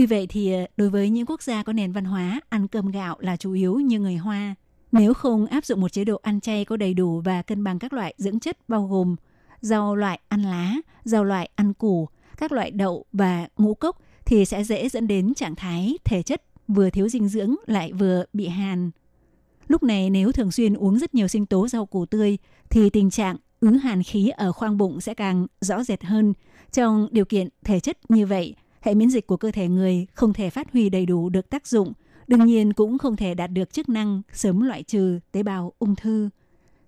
[0.00, 2.90] Tuy vậy thì ờ, đối với những quốc gia có nền văn hóa ăn cơm
[2.90, 4.54] gạo là chủ yếu như người Hoa,
[4.92, 7.78] nếu không áp dụng một chế độ ăn chay có đầy đủ và cân bằng
[7.78, 9.16] các loại dưỡng chất bao gồm
[9.60, 14.44] rau loại ăn lá, rau loại ăn củ, các loại đậu và ngũ cốc thì
[14.44, 18.48] sẽ dễ dẫn đến trạng thái thể chất vừa thiếu dinh dưỡng lại vừa bị
[18.48, 18.90] hàn.
[19.68, 22.38] Lúc này nếu thường xuyên uống rất nhiều sinh tố rau củ tươi
[22.70, 26.34] thì tình trạng ứ hàn khí ở khoang bụng sẽ càng rõ rệt hơn.
[26.72, 30.32] Trong điều kiện thể chất như vậy, hệ miễn dịch của cơ thể người không
[30.32, 31.92] thể phát huy đầy đủ được tác dụng,
[32.26, 35.96] đương nhiên cũng không thể đạt được chức năng sớm loại trừ tế bào ung
[35.96, 36.28] thư.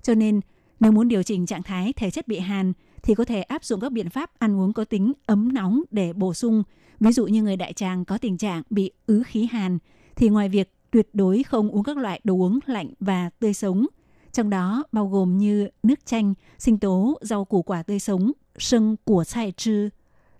[0.02, 0.40] Cho nên,
[0.80, 3.80] nếu muốn điều chỉnh trạng thái thể chất bị hàn thì có thể áp dụng
[3.80, 6.62] các biện pháp ăn uống có tính ấm nóng để bổ sung.
[7.00, 9.78] Ví dụ như người đại tràng có tình trạng bị ứ khí hàn
[10.16, 13.86] thì ngoài việc tuyệt đối không uống các loại đồ uống lạnh và tươi sống,
[14.32, 18.96] trong đó bao gồm như nước chanh, sinh tố, rau củ quả tươi sống, sân
[19.04, 19.88] của xài trư.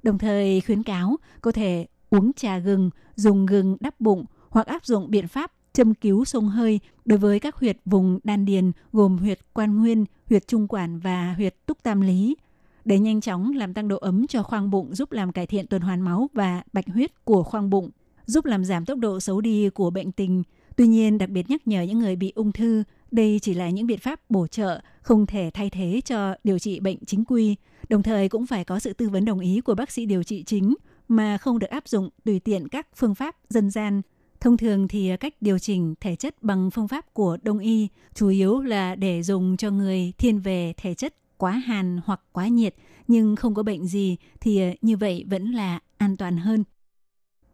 [0.03, 4.87] Đồng thời khuyến cáo có thể uống trà gừng, dùng gừng đắp bụng hoặc áp
[4.87, 9.19] dụng biện pháp châm cứu sông hơi đối với các huyệt vùng đan điền gồm
[9.19, 12.37] huyệt quan nguyên, huyệt trung quản và huyệt túc tam lý
[12.85, 15.83] để nhanh chóng làm tăng độ ấm cho khoang bụng giúp làm cải thiện tuần
[15.83, 17.91] hoàn máu và bạch huyết của khoang bụng,
[18.27, 20.43] giúp làm giảm tốc độ xấu đi của bệnh tình.
[20.77, 23.87] Tuy nhiên, đặc biệt nhắc nhở những người bị ung thư, đây chỉ là những
[23.87, 27.57] biện pháp bổ trợ, không thể thay thế cho điều trị bệnh chính quy.
[27.89, 30.43] Đồng thời cũng phải có sự tư vấn đồng ý của bác sĩ điều trị
[30.43, 30.75] chính,
[31.09, 34.03] mà không được áp dụng tùy tiện các phương pháp dân gian.
[34.41, 38.29] Thông thường thì cách điều chỉnh thể chất bằng phương pháp của đông y chủ
[38.29, 42.75] yếu là để dùng cho người thiên về thể chất quá hàn hoặc quá nhiệt
[43.09, 46.65] nhưng không có bệnh gì thì như vậy vẫn là an toàn hơn.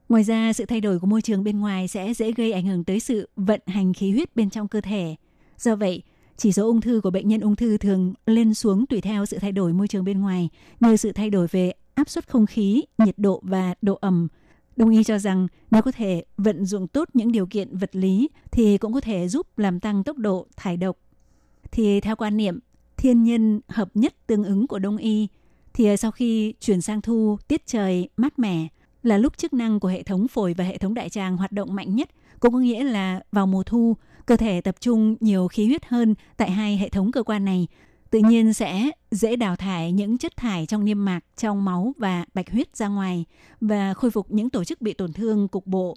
[0.09, 2.85] Ngoài ra, sự thay đổi của môi trường bên ngoài sẽ dễ gây ảnh hưởng
[2.85, 5.17] tới sự vận hành khí huyết bên trong cơ thể.
[5.59, 6.03] Do vậy,
[6.39, 9.39] chỉ số ung thư của bệnh nhân ung thư thường lên xuống tùy theo sự
[9.39, 10.49] thay đổi môi trường bên ngoài,
[10.81, 14.29] như sự thay đổi về áp suất không khí, nhiệt độ và độ ẩm.
[14.77, 18.29] Đồng ý cho rằng nếu có thể vận dụng tốt những điều kiện vật lý
[18.51, 20.97] thì cũng có thể giúp làm tăng tốc độ thải độc.
[21.71, 22.59] Thì theo quan niệm
[22.97, 25.29] thiên nhân hợp nhất tương ứng của đông y
[25.75, 28.69] thì sau khi chuyển sang thu tiết trời mát mẻ
[29.03, 31.75] là lúc chức năng của hệ thống phổi và hệ thống đại tràng hoạt động
[31.75, 32.09] mạnh nhất
[32.41, 33.97] cũng có nghĩa là vào mùa thu
[34.29, 37.67] cơ thể tập trung nhiều khí huyết hơn tại hai hệ thống cơ quan này
[38.11, 42.25] tự nhiên sẽ dễ đào thải những chất thải trong niêm mạc, trong máu và
[42.35, 43.25] bạch huyết ra ngoài
[43.61, 45.97] và khôi phục những tổ chức bị tổn thương cục bộ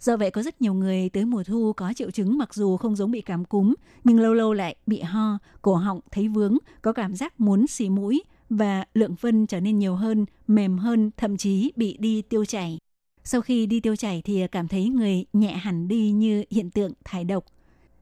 [0.00, 2.96] Do vậy có rất nhiều người tới mùa thu có triệu chứng mặc dù không
[2.96, 6.92] giống bị cảm cúm, nhưng lâu lâu lại bị ho, cổ họng thấy vướng, có
[6.92, 11.36] cảm giác muốn xì mũi và lượng phân trở nên nhiều hơn, mềm hơn, thậm
[11.36, 12.78] chí bị đi tiêu chảy.
[13.24, 16.92] Sau khi đi tiêu chảy thì cảm thấy người nhẹ hẳn đi như hiện tượng
[17.04, 17.44] thải độc–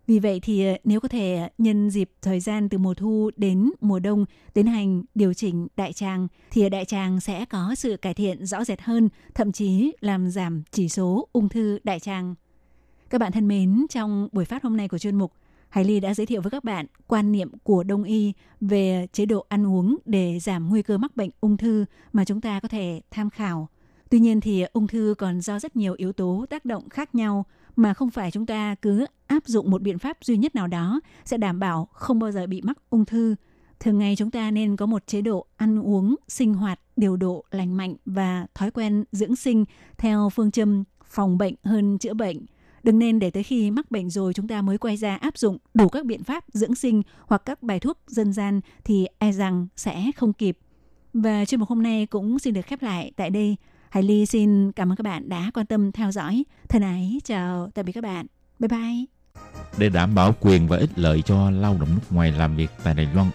[0.06, 3.30] vì vậy thì ờ, nếu có thể ờ, nhân dịp thời gian từ mùa thu
[3.36, 7.74] đến mùa đông tiến hành điều chỉnh đại tràng thì ờ, đại tràng sẽ có
[7.74, 12.00] sự cải thiện rõ rệt hơn, thậm chí làm giảm chỉ số ung thư đại
[12.00, 12.34] tràng.
[13.10, 15.32] Các bạn thân mến, trong buổi phát hôm nay của chuyên mục,
[15.68, 19.26] Hải Ly đã giới thiệu với các bạn quan niệm của Đông y về chế
[19.26, 22.68] độ ăn uống để giảm nguy cơ mắc bệnh ung thư mà chúng ta có
[22.68, 23.68] thể tham khảo.
[24.10, 27.44] Tuy nhiên thì ung thư còn do rất nhiều yếu tố tác động khác nhau
[27.76, 31.00] mà không phải chúng ta cứ áp dụng một biện pháp duy nhất nào đó
[31.24, 33.34] sẽ đảm bảo không bao giờ bị mắc ung thư.
[33.80, 37.44] Thường ngày chúng ta nên có một chế độ ăn uống, sinh hoạt điều độ
[37.50, 39.64] lành mạnh và thói quen dưỡng sinh
[39.98, 42.46] theo phương châm phòng bệnh hơn chữa bệnh.
[42.82, 45.58] Đừng nên để tới khi mắc bệnh rồi chúng ta mới quay ra áp dụng
[45.74, 49.66] đủ các biện pháp dưỡng sinh hoặc các bài thuốc dân gian thì e rằng
[49.76, 50.58] sẽ không kịp.
[51.14, 53.56] Và chuyên mục hôm nay cũng xin được khép lại tại đây.
[53.96, 56.44] Hải Ly xin cảm ơn các bạn đã quan tâm theo dõi.
[56.68, 58.26] Thân ái chào tạm biệt các bạn.
[58.58, 59.04] Bye bye.
[59.78, 62.94] Để đảm bảo quyền và ích lợi cho lao động nước ngoài làm việc tại
[62.94, 63.30] Đài Loan,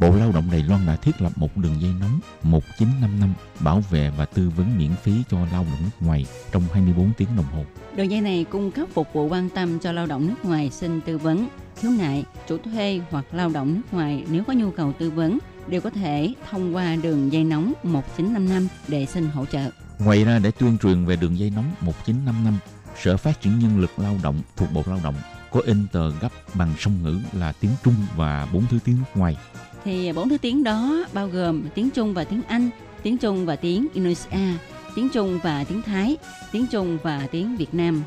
[0.00, 4.10] Bộ Lao động Đài Loan đã thiết lập một đường dây nóng 1955 bảo vệ
[4.16, 7.64] và tư vấn miễn phí cho lao động nước ngoài trong 24 tiếng đồng hồ.
[7.96, 11.00] Đường dây này cung cấp phục vụ quan tâm cho lao động nước ngoài xin
[11.00, 14.92] tư vấn, khiếu nại, chủ thuê hoặc lao động nước ngoài nếu có nhu cầu
[14.92, 19.70] tư vấn đều có thể thông qua đường dây nóng 1955 để xin hỗ trợ.
[19.98, 22.58] Ngoài ra để tuyên truyền về đường dây nóng 1955,
[23.02, 25.14] Sở Phát triển Nhân lực Lao động thuộc Bộ Lao động
[25.50, 29.20] có in tờ gấp bằng song ngữ là tiếng Trung và bốn thứ tiếng nước
[29.20, 29.36] ngoài.
[29.84, 32.70] Thì bốn thứ tiếng đó bao gồm tiếng Trung và tiếng Anh,
[33.02, 34.58] tiếng Trung và tiếng Indonesia,
[34.94, 36.16] tiếng Trung và tiếng Thái,
[36.52, 38.02] tiếng Trung và tiếng Việt Nam.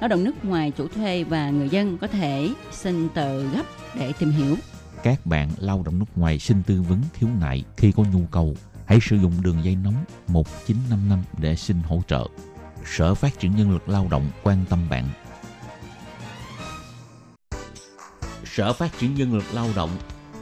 [0.00, 3.62] Lao động nước ngoài chủ thuê và người dân có thể xin tờ gấp
[3.94, 4.56] để tìm hiểu.
[5.02, 8.56] Các bạn lao động nước ngoài xin tư vấn khiếu nại khi có nhu cầu
[8.88, 12.26] hãy sử dụng đường dây nóng 1955 để xin hỗ trợ.
[12.86, 15.08] Sở Phát triển Nhân lực Lao động quan tâm bạn.
[18.44, 19.90] Sở Phát triển Nhân lực Lao động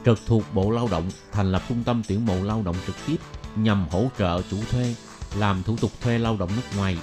[0.05, 3.15] trực thuộc Bộ Lao động thành lập trung tâm tuyển mộ lao động trực tiếp
[3.55, 4.95] nhằm hỗ trợ chủ thuê
[5.37, 6.97] làm thủ tục thuê lao động nước ngoài.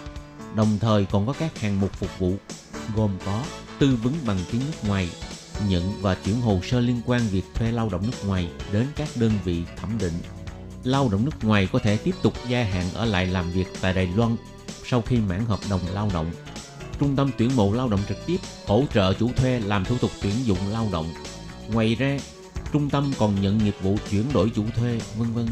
[0.55, 2.37] Đồng thời còn có các hạng mục phục vụ
[2.97, 3.43] gồm có
[3.79, 5.11] tư vấn bằng tiếng nước ngoài,
[5.69, 9.09] nhận và chuyển hồ sơ liên quan việc thuê lao động nước ngoài đến các
[9.17, 10.15] đơn vị thẩm định
[10.85, 13.95] lao động nước ngoài có thể tiếp tục gia hạn ở lại làm việc tại
[13.95, 14.37] Đài Loan
[14.85, 16.31] sau khi mãn hợp đồng lao động.
[17.01, 20.11] Trung tâm tuyển mộ lao động trực tiếp hỗ trợ chủ thuê làm thủ tục
[20.23, 21.07] tuyển dụng lao động.
[21.73, 22.19] Ngoài ra,
[22.73, 25.47] Trung tâm còn nhận nghiệp vụ chuyển đổi chủ thuê, vân vân.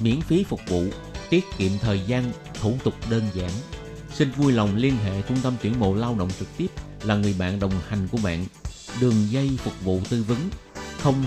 [0.00, 0.84] Miễn phí phục vụ,
[1.30, 3.50] tiết kiệm thời gian, thủ tục đơn giản.
[4.12, 6.66] Xin vui lòng liên hệ Trung tâm tuyển mộ lao động trực tiếp
[7.02, 8.46] là người bạn đồng hành của bạn.
[9.00, 10.38] Đường dây phục vụ tư vấn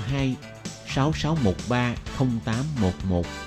[0.08, 0.36] 02
[0.98, 3.47] 6613 0811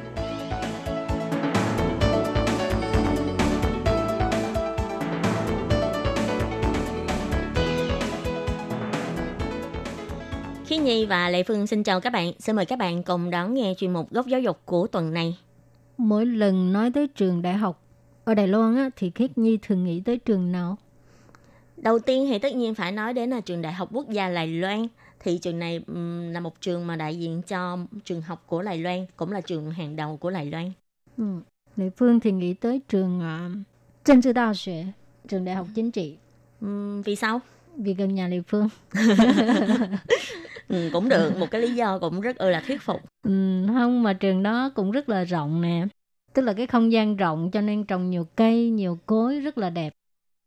[11.11, 12.31] Và Lệ Phương xin chào các bạn.
[12.39, 15.37] Xin mời các bạn cùng đón nghe chuyên mục góc giáo dục của tuần này.
[15.97, 17.83] Mỗi lần nói tới trường đại học
[18.23, 20.77] ở Đài Loan á, thì Khiết Nhi thường nghĩ tới trường nào?
[21.77, 24.47] Đầu tiên thì tất nhiên phải nói đến là trường Đại học Quốc gia Đài
[24.47, 24.87] Loan.
[25.19, 25.83] Thì trường này
[26.31, 29.71] là một trường mà đại diện cho trường học của Đài Loan, cũng là trường
[29.71, 30.71] hàng đầu của Đài Loan.
[31.17, 31.23] Ừ.
[31.75, 33.51] Lệ Phương thì nghĩ tới trường uh,
[34.03, 34.55] Trân Sư Đại Học,
[35.27, 36.17] trường đại học chính trị,
[36.61, 37.39] Ừm, vì sao?
[37.77, 38.69] vì gần nhà Lệ Phương.
[40.71, 43.01] Ừ, cũng được, một cái lý do cũng rất là thuyết phục.
[43.23, 43.31] Ừ,
[43.67, 45.85] không mà trường đó cũng rất là rộng nè.
[46.33, 49.69] Tức là cái không gian rộng cho nên trồng nhiều cây, nhiều cối rất là
[49.69, 49.93] đẹp.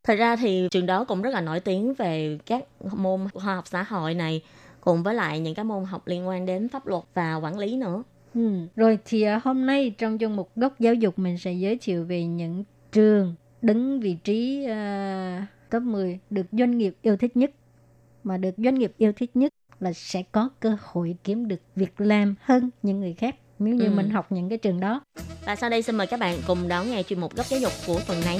[0.03, 2.63] Thật ra thì trường đó cũng rất là nổi tiếng về các
[2.97, 4.41] môn khoa học xã hội này,
[4.81, 7.77] cùng với lại những cái môn học liên quan đến pháp luật và quản lý
[7.77, 8.03] nữa.
[8.33, 8.51] Ừ.
[8.75, 12.05] Rồi thì à, hôm nay trong chương mục góc giáo dục mình sẽ giới thiệu
[12.05, 17.51] về những trường đứng vị trí à, top 10 được doanh nghiệp yêu thích nhất.
[18.23, 22.01] Mà được doanh nghiệp yêu thích nhất là sẽ có cơ hội kiếm được việc
[22.01, 23.91] làm hơn những người khác nếu như Ừ.
[23.95, 25.01] mình học những cái trường đó.
[25.45, 27.71] Và sau đây xin mời các bạn cùng đón nghe chuyên mục góc giáo dục
[27.87, 28.39] của tuần này.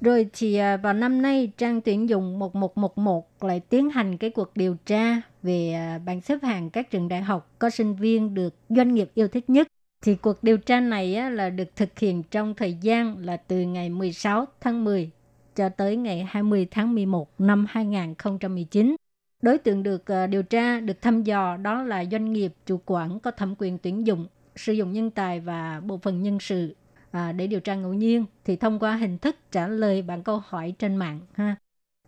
[0.00, 4.50] Rồi thì à, vào năm nay trang tuyển dụng 1111 lại tiến hành cái cuộc
[4.56, 8.54] điều tra về à, bảng xếp hạng các trường đại học có sinh viên được
[8.68, 9.68] doanh nghiệp yêu thích nhất.
[10.04, 13.60] Thì cuộc điều tra này á, là được thực hiện trong thời gian là từ
[13.60, 15.10] ngày 16 tháng 10
[15.54, 18.96] cho tới ngày 20 tháng 11 năm 2019.
[19.42, 23.20] Đối tượng được ờ, điều tra, được thăm dò đó là doanh nghiệp chủ quản
[23.20, 26.74] có thẩm quyền tuyển dụng, sử dụng nhân tài và bộ phận nhân sự
[27.10, 30.42] à, để điều tra ngẫu nhiên thì thông qua hình thức trả lời bạn câu
[30.46, 31.56] hỏi trên mạng ha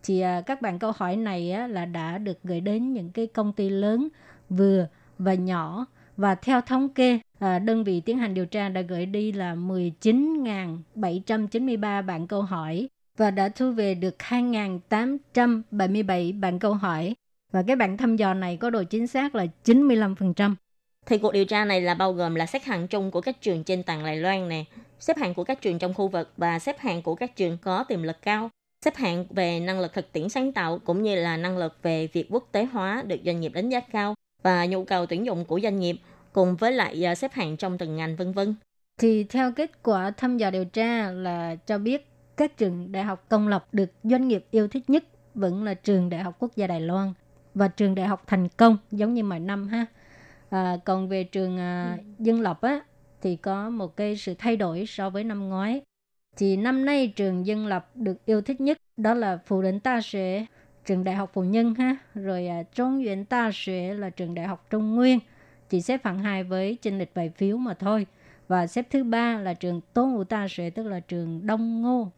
[0.03, 3.27] thì à, các bạn câu hỏi này á, là đã được gửi đến những cái
[3.27, 4.07] công ty lớn
[4.49, 5.85] vừa và nhỏ
[6.17, 9.55] và theo thống kê à, đơn vị tiến hành điều tra đã gửi đi là
[9.55, 17.15] 19.793 bạn câu hỏi và đã thu về được 2.877 bạn câu hỏi
[17.51, 20.55] và cái bản thăm dò này có độ chính xác là 95%.
[21.05, 23.63] Thì cuộc điều tra này là bao gồm là xếp hạng chung của các trường
[23.63, 24.63] trên toàn Đài Loan nè,
[24.99, 27.83] xếp hạng của các trường trong khu vực và xếp hạng của các trường có
[27.83, 28.49] tiềm lực cao,
[28.85, 32.07] xếp hạng về năng lực thực tiễn sáng tạo cũng như là năng lực về
[32.07, 35.45] việc quốc tế hóa được doanh nghiệp đánh giá cao và nhu cầu tuyển dụng
[35.45, 35.97] của doanh nghiệp
[36.33, 38.55] cùng với lại à, xếp hạng trong từng ngành vân vân.
[38.99, 43.25] Thì theo kết quả thăm dò điều tra là cho biết các trường đại học
[43.29, 45.03] công lập được doanh nghiệp yêu thích nhất
[45.35, 47.13] vẫn là trường Đại học Quốc gia Đài Loan
[47.53, 49.85] và trường Đại học Thành Công giống như mọi năm ha.
[50.49, 52.79] À, còn về trường à, dân lập á
[53.21, 55.81] thì có một cái sự thay đổi so với năm ngoái.
[56.37, 60.01] Thì năm nay trường dân lập được yêu thích nhất đó là Phụ Định Ta
[60.01, 60.45] Sẽ
[60.87, 64.47] trường đại học phụ nhân ha, rồi à, Trung Nguyên Đa Xuế là trường đại
[64.47, 65.19] học Trung Nguyên,
[65.69, 68.07] chỉ xếp hạng hai với trên lịch bài phiếu mà thôi.
[68.47, 72.11] Và xếp thứ ba là trường Tôn Ngũ ta sẽ tức là trường Đông Ngô.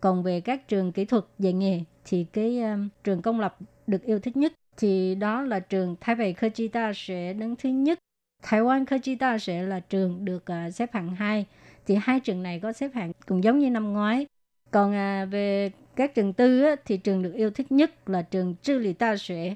[0.00, 3.56] Còn về các trường kỹ thuật dạy nghề thì cái um, trường công lập
[3.86, 7.56] được yêu thích nhất thì đó là trường Thái Bắc Cơ Chi Đa Xuế đứng
[7.56, 7.98] thứ nhất.
[8.42, 11.46] Thái Quan Cơ Chi Đa Xuế là trường được uh, xếp hạng hai
[11.86, 14.26] Thì hai trường này có xếp hạng cũng giống như năm ngoái.
[14.70, 18.54] Còn à, về các trường tư á, thì trường được yêu thích nhất là trường
[18.62, 19.54] Trư Lì Ta Xuế,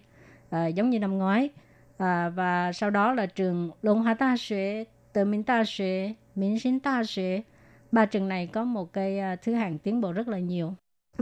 [0.51, 1.49] à, giống như năm ngoái.
[1.99, 6.59] À, và sau đó là trường Long Hoa Ta Xuế, Tờ Minh Ta Xuế, Minh
[6.59, 7.43] Sinh Ta Xuế.
[7.93, 10.75] Ba trường này có một cái à, thứ hạng tiến bộ rất là nhiều.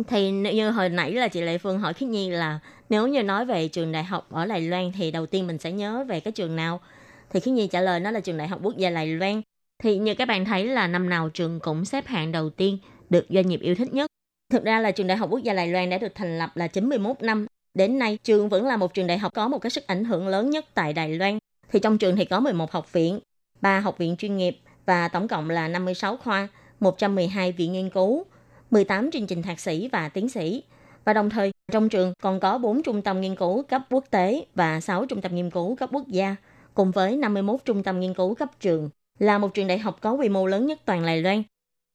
[0.08, 2.58] Thì như hồi nãy là chị Lệ Phương hỏi Khiết Nhi là
[2.90, 5.72] nếu như nói về trường đại học ở Đài Loan thì đầu tiên mình sẽ
[5.72, 6.80] nhớ về cái trường nào?
[7.30, 9.42] Thì Khiết Nhi trả lời nó là trường Đại học Quốc gia Đài Loan.
[9.82, 12.78] Thì như các bạn thấy là năm nào trường cũng xếp hạng đầu tiên
[13.10, 14.10] được doanh nghiệp yêu thích nhất.
[14.54, 16.66] Thực ra là trường Đại học Quốc gia Đài Loan đã được thành lập là
[16.66, 17.46] 91 năm.
[17.74, 20.28] Đến nay, trường vẫn là một trường đại học có một cái sức ảnh hưởng
[20.28, 21.38] lớn nhất tại Đài Loan.
[21.72, 23.20] Thì trong trường thì có 11 học viện,
[23.60, 26.48] 3 học viện chuyên nghiệp và tổng cộng là 56 khoa,
[26.80, 28.24] 112 viện nghiên cứu,
[28.70, 30.62] 18 chương trình thạc sĩ và tiến sĩ.
[31.04, 34.46] Và đồng thời, trong trường còn có 4 trung tâm nghiên cứu cấp quốc tế
[34.54, 36.36] và 6 trung tâm nghiên cứu cấp quốc gia,
[36.74, 40.12] cùng với 51 trung tâm nghiên cứu cấp trường, là một trường đại học có
[40.12, 41.42] quy mô lớn nhất toàn Đài Loan.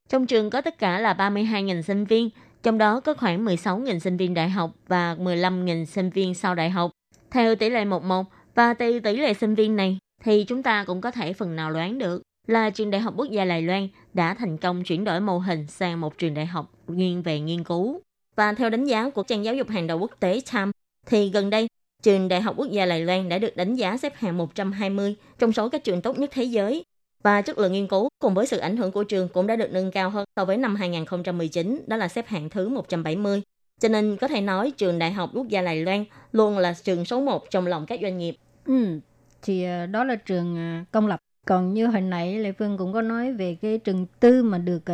[0.10, 2.30] Trong trường có tất cả là 32.000 sinh viên,
[2.64, 6.70] trong đó có khoảng 16.000 sinh viên đại học và 15.000 sinh viên sau đại
[6.70, 6.92] học.
[7.32, 11.02] Theo tỷ lệ 11 và từ tỷ lệ sinh viên này thì chúng ta cũng
[11.02, 14.34] có thể phần nào đoán được là trường Đại học Quốc gia Đài Loan đã
[14.34, 18.02] thành công chuyển đổi mô hình sang một trường đại học nghiêng về nghiên cứu.
[18.36, 20.72] Và theo đánh giá của trang giáo dục hàng đầu quốc tế Time,
[21.06, 21.68] thì gần đây,
[22.04, 25.52] trường Đại học Quốc gia Đài Loan đã được đánh giá xếp hạng 120 trong
[25.52, 26.84] số các trường tốt nhất thế giới.
[27.24, 29.72] Và chất lượng nghiên cứu cùng với sự ảnh hưởng của trường cũng đã được
[29.72, 33.42] nâng cao hơn so với năm 2019, đó là xếp hạng thứ 170.
[33.80, 37.06] Cho nên có thể nói trường Đại học Quốc gia Đài Loan luôn là trường
[37.06, 38.36] số 1 trong lòng các doanh nghiệp.
[38.66, 39.00] Ừ,
[39.42, 41.20] thì ờ, đó là trường ờ, công lập.
[41.48, 44.86] Còn như hồi nãy Lê Phương cũng có nói về cái trường tư mà được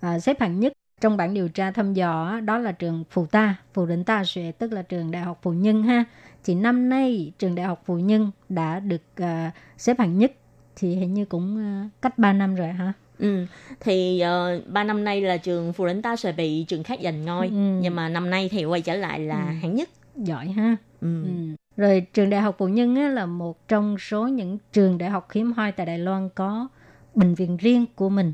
[0.00, 3.56] à, xếp hạng nhất trong bản điều tra thăm dò đó là trường Phù Ta,
[3.74, 6.04] Phù Định Ta Xuệ, tức là trường Đại học Phù Nhân ha.
[6.44, 10.32] Thì năm nay trường Đại học Phù Nhân đã được à, xếp hạng nhất
[10.80, 12.92] thì hình như cũng à, cách 3 năm rồi hả?
[13.18, 13.46] Ừ,
[13.80, 17.24] thì uh, ba năm nay là trường Phù Đánh Ta sẽ bị trường khác giành
[17.24, 17.78] ngôi, Ừ.
[17.82, 19.54] nhưng mà năm nay thì quay trở lại là Ừ.
[19.62, 19.88] hạng nhất.
[20.16, 20.76] Giỏi ha.
[21.00, 21.22] Ừ.
[21.24, 21.30] Ừ.
[21.76, 25.28] Rồi trường Đại học Phụ Nhân á, là một trong số những trường đại học
[25.32, 26.68] hiếm hoi tại Đài Loan có
[27.14, 28.32] bệnh viện riêng của mình.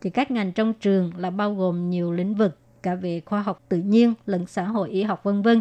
[0.00, 3.62] Thì các ngành trong trường là bao gồm nhiều lĩnh vực cả về khoa học
[3.68, 5.60] tự nhiên lẫn xã hội y học vân vân.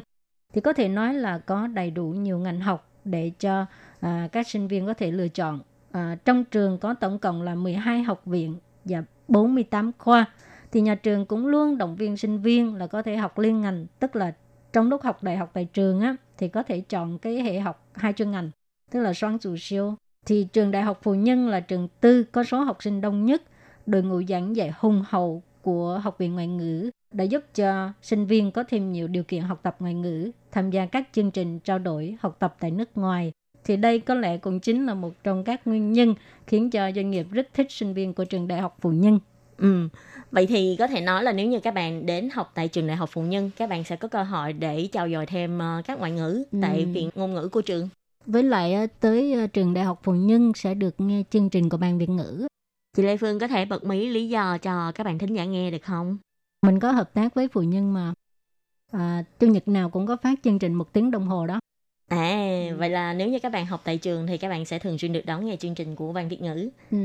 [0.53, 3.65] Thì có thể nói là có đầy đủ nhiều ngành học để cho
[3.99, 5.59] à, các sinh viên có thể lựa chọn.
[5.97, 10.25] À, trong trường có tổng cộng là 12 học viện và 48 khoa.
[10.71, 13.85] Thì nhà trường cũng luôn động viên sinh viên là có thể học liên ngành,
[13.99, 14.33] tức là
[14.73, 17.87] trong lúc học đại học tại trường á thì có thể chọn cái hệ học
[17.93, 18.51] hai chuyên ngành
[18.91, 19.95] tức là soán chủ siêu.
[20.25, 23.43] Thì trường đại học phù nhân là trường tư có số học sinh đông nhất.
[23.85, 28.25] Đội ngũ giảng dạy hùng hậu của học viện ngoại ngữ đã giúp cho sinh
[28.25, 31.59] viên có thêm nhiều điều kiện học tập ngoại ngữ tham gia các chương trình
[31.59, 33.31] trao đổi học tập tại nước ngoài
[33.67, 36.15] thì đây có lẽ cũng chính là một trong các nguyên nhân
[36.47, 39.19] khiến cho doanh nghiệp rất thích sinh viên của trường đại học phù nhân
[39.57, 39.87] Ừ.
[40.31, 42.95] Vậy thì có thể nói là nếu như các bạn đến học tại trường Đại
[42.97, 45.99] học Phụ Nhân, các bạn sẽ có cơ hội để trao dồi thêm ờ, các
[45.99, 46.87] ngoại ngữ tại Ừ.
[46.93, 47.89] viện ngôn ngữ của trường.
[48.25, 51.69] với lại á, tới ờ, trường đại học phù nhân sẽ được nghe chương trình
[51.69, 52.47] của ban việt ngữ
[52.97, 55.71] Chị Lê Phương có thể bật mí lý do cho các bạn thính giả nghe
[55.71, 56.17] được không?
[56.61, 58.13] mình có hợp tác với phụ nhân mà
[58.91, 61.59] à, chủ nhật nào cũng có phát chương trình một tiếng đồng hồ đó
[62.07, 64.97] À, vậy là nếu như các bạn học tại trường thì các bạn sẽ thường
[64.97, 66.69] xuyên được đón nghe chương trình của Ban Việt ngữ.
[66.91, 66.97] ừ.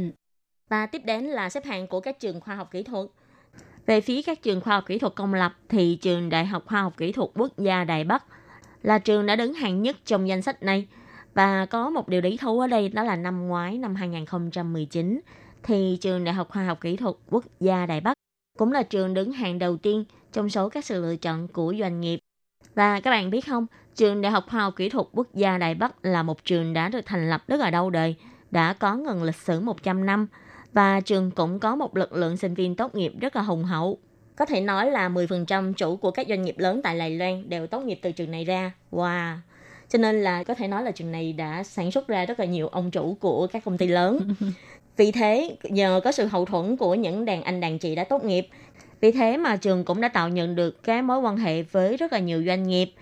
[0.69, 3.07] Và tiếp đến là xếp hạng của các trường khoa học kỹ thuật.
[3.87, 6.83] Về phía các trường khoa học kỹ thuật công lập thì trường Đại học Khoa
[6.83, 8.25] học Kỹ thuật Quốc gia Đài Bắc
[8.83, 10.87] là trường đã đứng hạng nhất trong danh sách này.
[11.35, 15.21] Và có một điều lý thú ở đây đó là năm ngoái năm 2019
[15.63, 18.15] thì trường Đại học Khoa học Kỹ thuật Quốc gia Đài Bắc
[18.59, 22.01] cũng là trường đứng hàng đầu tiên trong số các sự lựa chọn của doanh
[22.01, 22.19] nghiệp.
[22.75, 23.67] Và các bạn biết không,
[23.97, 26.89] trường Đại học Khoa học Kỹ thuật Quốc gia Đài Bắc là một trường đã
[26.89, 28.15] được thành lập rất là lâu đời,
[28.51, 30.27] đã có gần lịch sử 100 năm
[30.73, 33.99] và trường cũng có một lực lượng sinh viên tốt nghiệp rất là hùng hậu.
[34.37, 37.67] Có thể nói là 10% chủ của các doanh nghiệp lớn tại Đài Loan đều
[37.67, 38.73] tốt nghiệp từ trường này ra.
[38.91, 39.37] Wow!
[39.89, 42.47] Cho nên là có thể nói là trường này đã sản xuất ra rất là
[42.47, 44.35] nhiều ông chủ của các công ty lớn.
[44.97, 48.25] Vì thế, nhờ có sự hậu thuẫn của những đàn anh đàn chị đã tốt
[48.25, 48.49] nghiệp,
[49.03, 52.13] vì thế mà trường cũng đã tạo nhận được cái mối quan hệ với rất
[52.13, 52.93] là nhiều doanh nghiệp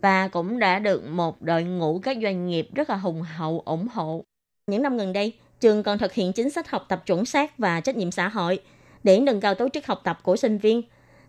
[0.00, 3.88] và cũng đã được một đội ngũ các doanh nghiệp rất là hùng hậu ủng
[3.92, 4.24] hộ.
[4.66, 7.80] Những năm gần đây, trường còn thực hiện chính sách học tập chuẩn xác và
[7.80, 8.58] trách nhiệm xã hội
[9.04, 10.82] để nâng cao tố chất học tập của sinh viên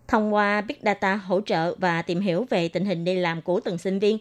[0.08, 3.60] thông qua Big Data hỗ trợ và tìm hiểu về tình hình đi làm của
[3.60, 4.18] từng sinh viên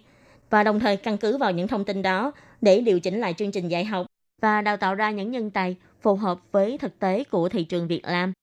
[0.49, 2.31] và đồng thời căn cứ vào những thông tin đó
[2.61, 4.05] để điều chỉnh lại chương trình dạy học
[4.41, 7.87] và đào tạo ra những nhân tài phù hợp với thực tế của thị trường
[7.87, 8.33] việc làm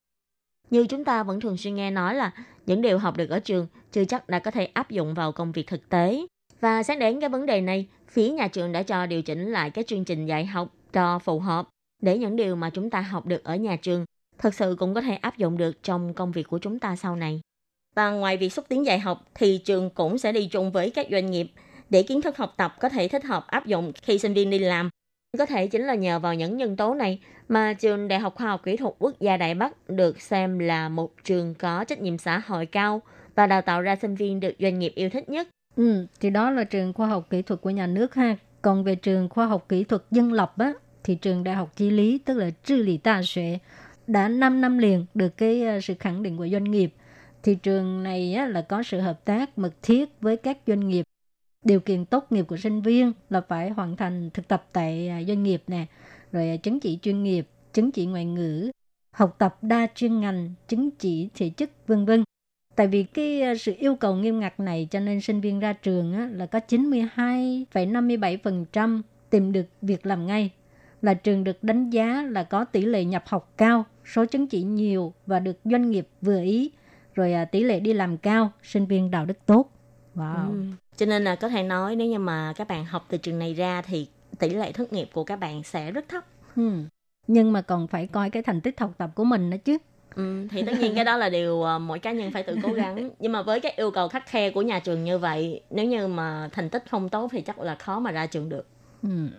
[0.69, 2.31] như chúng ta vẫn thường xuyên nghe nói là
[2.65, 5.51] những điều học được ở trường chưa chắc đã có thể áp dụng vào công
[5.51, 6.25] việc thực tế.
[6.61, 9.69] Và xét đến cái vấn đề này, phía nhà trường đã cho điều chỉnh lại
[9.69, 11.67] cái chương trình dạy học cho phù hợp
[12.01, 14.05] để những điều mà chúng ta học được ở nhà trường
[14.37, 17.15] thực sự cũng có thể áp dụng được trong công việc của chúng ta sau
[17.15, 17.41] này.
[17.95, 21.07] Và ngoài việc xúc tiến dạy học thì trường cũng sẽ đi chung với các
[21.11, 21.51] doanh nghiệp
[21.89, 24.59] để kiến thức học tập có thể thích hợp áp dụng khi sinh viên đi
[24.59, 24.89] làm.
[25.37, 27.19] Có thể chính là nhờ vào những nhân tố này
[27.49, 30.89] mà trường Đại học Khoa học Kỹ thuật Quốc gia Đại Bắc được xem là
[30.89, 33.01] một trường có trách nhiệm xã hội cao
[33.35, 35.47] và đào tạo ra sinh viên được doanh nghiệp yêu thích nhất.
[35.75, 38.95] Ừ, thì đó là trường khoa học kỹ thuật của nhà nước ha Còn về
[38.95, 40.73] trường khoa học kỹ thuật dân lập á,
[41.03, 43.59] thì trường Đại học Chí lý tức là Trư Lý Ta Xuệ
[44.07, 46.93] đã 5 năm liền được cái ờ, sự khẳng định của doanh nghiệp.
[47.43, 51.03] Thì trường này á, là có sự hợp tác mật thiết với các doanh nghiệp.
[51.65, 55.23] Điều kiện tốt nghiệp của sinh viên là phải hoàn thành thực tập tại à,
[55.27, 55.85] doanh nghiệp nè,
[56.31, 58.71] rồi à, chứng chỉ chuyên nghiệp, chứng chỉ ngoại ngữ,
[59.11, 62.23] học tập đa chuyên ngành, chứng chỉ thể chức vân vân.
[62.75, 65.73] Tại vì cái à, sự yêu cầu nghiêm ngặt này cho nên sinh viên ra
[65.73, 70.51] trường á, là có 92,57% tìm được việc làm ngay.
[71.01, 74.63] Là trường được đánh giá là có tỷ lệ nhập học cao, số chứng chỉ
[74.63, 76.71] nhiều và được doanh nghiệp vừa ý.
[77.13, 79.69] Rồi tỷ lệ đi làm cao, sinh viên đạo đức tốt.
[80.15, 80.49] Wow.
[80.49, 80.63] Ừ.
[80.97, 83.53] Cho nên là có thể nói nếu như mà các bạn học từ trường này
[83.53, 84.07] ra thì
[84.39, 86.25] tỷ lệ thất nghiệp của các bạn sẽ rất thấp.
[86.55, 86.87] Hmm.
[87.27, 89.77] Nhưng mà còn phải coi cái thành tích học tập của mình nữa chứ.
[90.15, 92.73] Ừ, thì tất nhiên cái đó là điều ờ, mỗi cá nhân phải tự cố
[92.73, 95.85] gắng nhưng mà với các yêu cầu khắc khe của nhà trường như vậy nếu
[95.85, 98.67] như mà thành tích không tốt thì chắc là khó mà ra trường được
[99.01, 99.29] Hmm.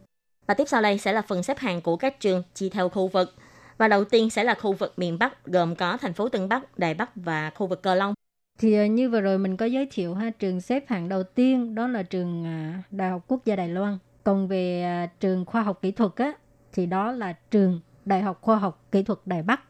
[0.47, 3.09] và tiếp sau đây sẽ là phần xếp hạng của các trường chia theo khu
[3.09, 3.35] vực
[3.79, 6.79] và đầu tiên sẽ là khu vực miền Bắc gồm có thành phố Tân Bắc,
[6.79, 8.15] Đài Bắc và khu vực Cờ Long
[8.61, 11.75] thì à, như vừa rồi mình có giới thiệu ha, trường xếp hạng đầu tiên
[11.75, 13.99] đó là trường à, Đại học Quốc gia Đài Loan.
[14.25, 16.33] Còn về à, trường khoa học kỹ thuật á
[16.73, 19.61] thì đó là trường Đại học Khoa học Kỹ thuật Đài Bắc.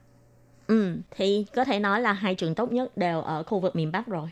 [0.67, 3.93] Ừ, thì có thể nói là hai trường tốt nhất đều ở khu vực miền
[3.93, 4.29] Bắc rồi.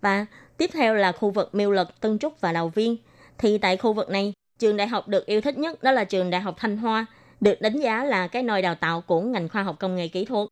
[0.00, 0.26] Và
[0.56, 2.96] tiếp theo là khu vực Miêu Lực, Tân Trúc và Lào Viên.
[3.38, 6.30] Thì tại khu vực này, trường đại học được yêu thích nhất đó là trường
[6.30, 7.06] Đại học Thanh Hoa,
[7.40, 10.24] được đánh giá là cái nơi đào tạo của ngành khoa học công nghệ kỹ
[10.24, 10.48] thuật.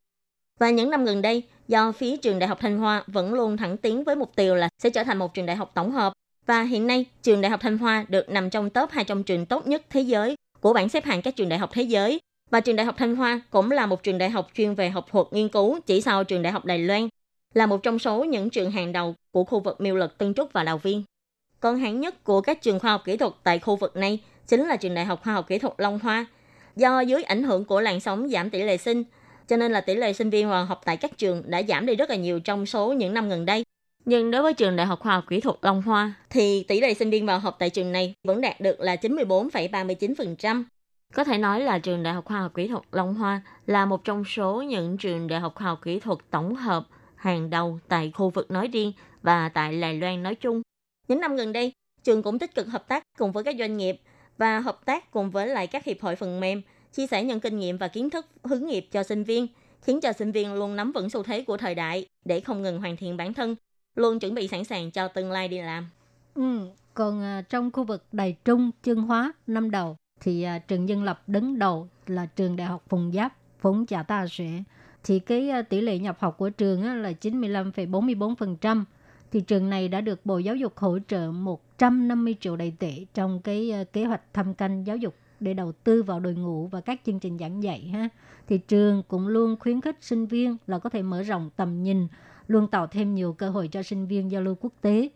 [0.62, 3.76] Và những năm gần đây, do phía trường Đại học Thanh Hoa vẫn luôn thẳng
[3.76, 6.12] tiến với mục tiêu là sẽ trở thành một trường đại học tổng hợp.
[6.46, 9.66] Và hiện nay, trường Đại học Thanh Hoa được nằm trong top 200 trường tốt
[9.66, 12.20] nhất thế giới của bảng xếp hạng các trường đại học thế giới.
[12.50, 15.06] Và trường Đại học Thanh Hoa cũng là một trường đại học chuyên về học
[15.10, 17.08] thuật nghiên cứu chỉ sau trường Đại học Đài Loan,
[17.54, 20.52] là một trong số những trường hàng đầu của khu vực Miêu Lực, Tân Trúc
[20.52, 21.04] và Đào Viên.
[21.60, 24.66] Còn hạng nhất của các trường khoa học kỹ thuật tại khu vực này chính
[24.66, 26.26] là trường Đại học Khoa học Kỹ thuật Long Hoa.
[26.76, 29.04] Do dưới ảnh hưởng của làn sóng giảm tỷ lệ sinh,
[29.52, 31.96] cho nên là tỷ lệ sinh viên vào học tại các trường đã giảm đi
[31.96, 33.64] rất là nhiều trong số những năm gần đây.
[34.04, 36.94] Nhưng đối với trường Đại học Khoa học Kỹ thuật Long Hoa thì tỷ lệ
[36.94, 40.64] sinh viên vào học tại trường này vẫn đạt được là 94,39%.
[41.14, 44.04] Có thể nói là trường Đại học Khoa học Kỹ thuật Long Hoa là một
[44.04, 48.12] trong số những trường đại học khoa học kỹ thuật tổng hợp hàng đầu tại
[48.14, 48.92] khu vực nói riêng
[49.22, 50.62] và tại Đài Loan nói chung.
[51.08, 51.72] Những năm gần đây,
[52.04, 53.96] trường cũng tích cực hợp tác cùng với các doanh nghiệp
[54.38, 57.58] và hợp tác cùng với lại các hiệp hội phần mềm, chia sẻ những kinh
[57.58, 59.46] nghiệm và kiến thức hướng nghiệp cho sinh viên,
[59.82, 62.78] khiến cho sinh viên luôn nắm vững xu thế của thời đại để không ngừng
[62.78, 63.56] hoàn thiện bản thân,
[63.94, 65.88] luôn chuẩn bị sẵn sàng cho tương lai đi làm.
[66.34, 66.58] Ừ.
[66.94, 71.04] Còn à, trong khu vực Đài Trung, Chương Hóa, năm đầu thì à, trường dân
[71.04, 74.62] lập đứng đầu là trường Đại học Phùng Giáp, Phùng Chả Ta Sẽ.
[75.04, 78.84] Thì cái à, tỷ lệ nhập học của trường là 95,44%.
[79.30, 83.40] Thì trường này đã được Bộ Giáo dục hỗ trợ 150 triệu đại tệ trong
[83.40, 87.00] cái kế hoạch thăm canh giáo dục để đầu tư vào đội ngũ và các
[87.06, 88.08] chương trình giảng dạy ha.
[88.48, 92.08] Thì trường cũng luôn khuyến khích sinh viên là có thể mở rộng tầm nhìn,
[92.46, 95.08] luôn tạo thêm nhiều cơ hội cho sinh viên giao lưu quốc tế.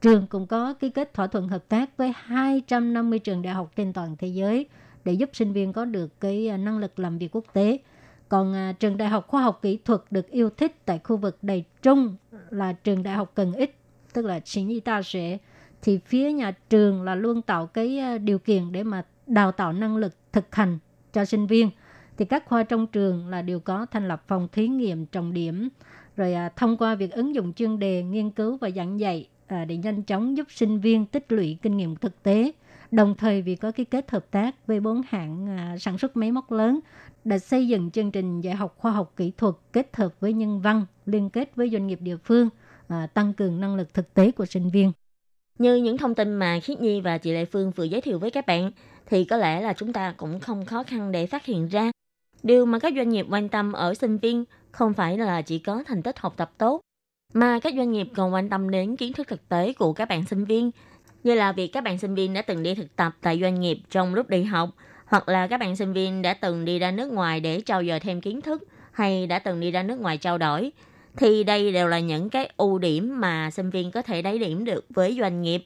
[0.00, 3.92] Trường cũng có ký kết thỏa thuận hợp tác với 250 trường đại học trên
[3.92, 4.66] toàn thế giới
[5.04, 7.78] để giúp sinh viên có được cái à, năng lực làm việc quốc tế.
[8.28, 11.38] Còn à, trường đại học khoa học kỹ thuật được yêu thích tại khu vực
[11.42, 12.16] Đài Trung
[12.50, 13.78] là trường đại học cần ích,
[14.12, 15.38] tức là chính y ta sẽ
[15.82, 19.72] thì phía nhà trường là luôn tạo cái à, điều kiện để mà đào tạo
[19.72, 20.78] năng lực thực hành
[21.12, 21.70] cho sinh viên.
[22.16, 25.68] Thì các khoa trong trường là đều có thành lập phòng thí nghiệm trọng điểm
[26.16, 29.64] rồi à, thông qua việc ứng dụng chuyên đề nghiên cứu và giảng dạy à,
[29.64, 32.52] để nhanh chóng giúp sinh viên tích lũy kinh nghiệm thực tế.
[32.90, 36.32] Đồng thời vì có ký kết hợp tác với bốn hãng à, sản xuất máy
[36.32, 36.80] móc lớn
[37.24, 40.60] đã xây dựng chương trình dạy học khoa học kỹ thuật kết hợp với nhân
[40.60, 42.48] văn, liên kết với doanh nghiệp địa phương,
[42.88, 44.92] à, tăng cường năng lực thực tế của sinh viên.
[45.58, 48.30] Như những thông tin mà Khiết Nhi và chị Lệ Phương vừa giới thiệu với
[48.30, 48.70] các bạn,
[49.10, 51.90] thì có lẽ là chúng ta cũng không khó khăn để phát hiện ra.
[52.42, 55.82] Điều mà các doanh nghiệp quan tâm ở sinh viên không phải là chỉ có
[55.86, 56.80] thành tích học tập tốt,
[57.34, 60.24] mà các doanh nghiệp còn quan tâm đến kiến thức thực tế của các bạn
[60.24, 60.70] sinh viên,
[61.24, 63.78] như là việc các bạn sinh viên đã từng đi thực tập tại doanh nghiệp
[63.90, 64.70] trong lúc đi học,
[65.06, 68.00] hoặc là các bạn sinh viên đã từng đi ra nước ngoài để trao dồi
[68.00, 70.72] thêm kiến thức, hay đã từng đi ra nước ngoài trao đổi.
[71.16, 74.64] Thì đây đều là những cái ưu điểm mà sinh viên có thể đáy điểm
[74.64, 75.64] được với doanh nghiệp.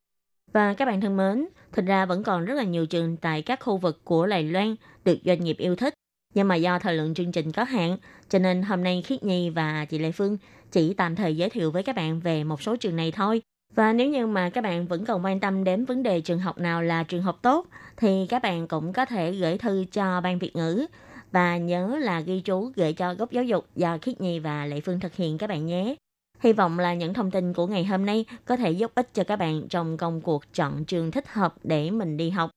[0.52, 3.60] Và các bạn thân mến, thực ra vẫn còn rất là nhiều trường tại các
[3.60, 5.94] khu vực của Đài Loan được doanh nghiệp yêu thích.
[6.34, 7.96] Nhưng mà do thời lượng chương trình có hạn,
[8.28, 10.38] cho nên hôm nay Khiết Nhi và chị Lê Phương
[10.72, 13.42] chỉ tạm thời giới thiệu với các bạn về một số trường này thôi.
[13.74, 16.58] Và nếu như mà các bạn vẫn còn quan tâm đến vấn đề trường học
[16.58, 20.38] nào là trường học tốt, thì các bạn cũng có thể gửi thư cho Ban
[20.38, 20.86] Việt ngữ
[21.32, 24.80] và nhớ là ghi chú gửi cho góc giáo dục do Khiết Nhi và Lệ
[24.80, 25.94] Phương thực hiện các bạn nhé.
[26.42, 29.24] Hy vọng là những thông tin của ngày hôm nay có thể giúp ích cho
[29.24, 32.50] các bạn trong công cuộc chọn trường thích hợp để mình đi học.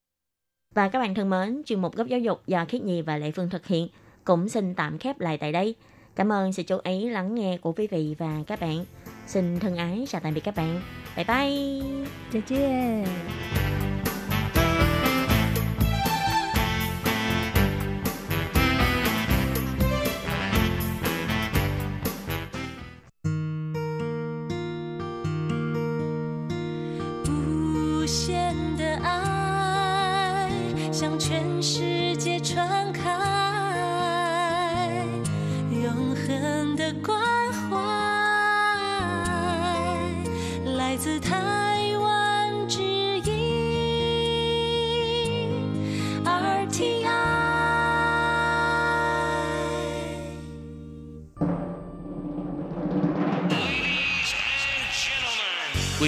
[0.75, 3.31] Và các bạn thân mến, chuyên mục góc giáo dục do Khiết Nhi và Lệ
[3.31, 3.87] Phương thực hiện
[4.23, 5.75] cũng xin tạm khép lại tại đây.
[6.15, 8.85] Cảm ơn sự chú ý lắng nghe của quý vị và các bạn.
[9.27, 10.81] Xin thân ái chào tạm biệt các bạn.
[11.15, 12.05] Bye bye.
[12.31, 13.74] 再见。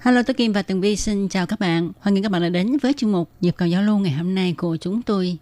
[0.00, 1.92] Hello, tôi Kim và Tường Vi xin chào các bạn.
[2.00, 4.34] Hoan nghênh các bạn đã đến với chuyên mục Nhịp cầu giao lưu ngày hôm
[4.34, 5.36] nay của chúng tôi.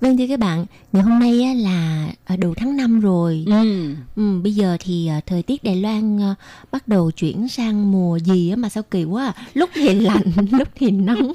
[0.00, 3.44] Vâng thưa các bạn, ngày hôm nay á, là à, đầu tháng 5 rồi.
[3.46, 3.94] Ừ.
[4.16, 6.34] Ừ, bây giờ thì à, thời tiết Đài Loan à,
[6.72, 9.42] bắt đầu chuyển sang mùa gì á mà sao kỳ quá à.
[9.54, 10.22] Lúc thì lạnh,
[10.52, 11.32] lúc thì nóng.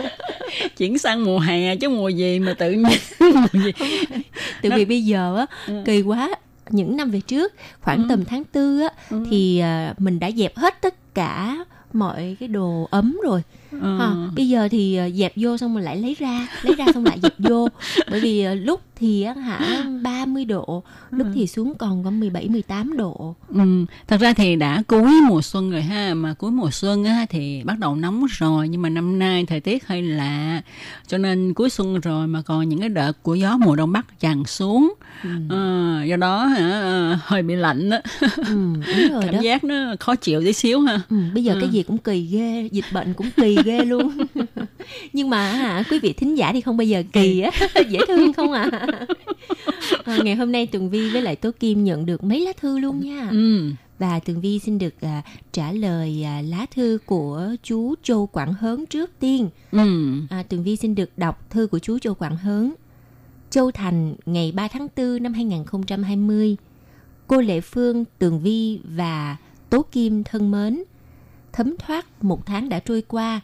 [0.76, 2.82] Chuyển sang mùa hè chứ mùa gì mà tự nhiên
[3.34, 3.72] mùa gì.
[4.62, 5.82] Vì bây giờ á, Ừ.
[5.86, 6.30] kỳ quá.
[6.70, 8.06] Những năm về trước, khoảng Ừ.
[8.08, 9.24] tầm tháng tư á, Ừ.
[9.30, 9.62] thì
[9.98, 11.64] mình đã dẹp hết tất cả
[11.94, 13.42] mọi cái đồ ấm rồi
[13.82, 13.98] Ờ.
[13.98, 17.04] Ha, bây giờ thì ờ, dẹp vô xong rồi lại lấy ra lấy ra xong
[17.04, 17.68] lại dẹp vô
[18.10, 22.48] bởi vì ờ, lúc thì á, hả 30 độ lúc thì xuống còn có 17
[22.48, 23.34] 18 độ.
[23.48, 23.60] Ừ,
[24.08, 27.62] thật ra thì đã cuối mùa xuân rồi ha mà cuối mùa xuân á thì
[27.64, 30.62] bắt đầu nóng rồi nhưng mà năm nay thời tiết hơi lạ
[31.06, 34.20] cho nên cuối xuân rồi mà còn những cái đợt của gió mùa đông bắc
[34.20, 34.94] tràn xuống.
[35.48, 38.00] Ờ, do đó hả ờ, hơi bị lạnh á.
[38.36, 41.00] Ừ, đúng rồi cảm đó giác nó khó chịu tí xíu ha.
[41.10, 41.58] Ừ, bây giờ Ừ.
[41.60, 44.10] cái gì cũng kỳ ghê dịch bệnh cũng kỳ ghê luôn.
[45.12, 47.50] Nhưng mà hả quý vị thính giả thì không bao giờ kỳ á
[47.88, 48.70] dễ thương không à
[50.04, 52.78] Ờ, ngày hôm nay tường vi với lại tố kim nhận được mấy lá thư
[52.78, 53.70] luôn nha ừ.
[53.98, 55.22] và tường vi xin được à,
[55.52, 60.12] trả lời à, lá thư của chú châu quảng hớn trước tiên Ừ.
[60.30, 62.74] À, Tường Vi xin được đọc thư của chú Châu Quảng Hớn.
[63.50, 66.56] Châu Thành ngày 3 tháng 4 năm 2020.
[67.26, 69.36] Cô Lệ Phương, Tường Vi và
[69.70, 70.82] Tố Kim thân mến.
[71.52, 73.40] Thấm thoát một tháng đã trôi qua.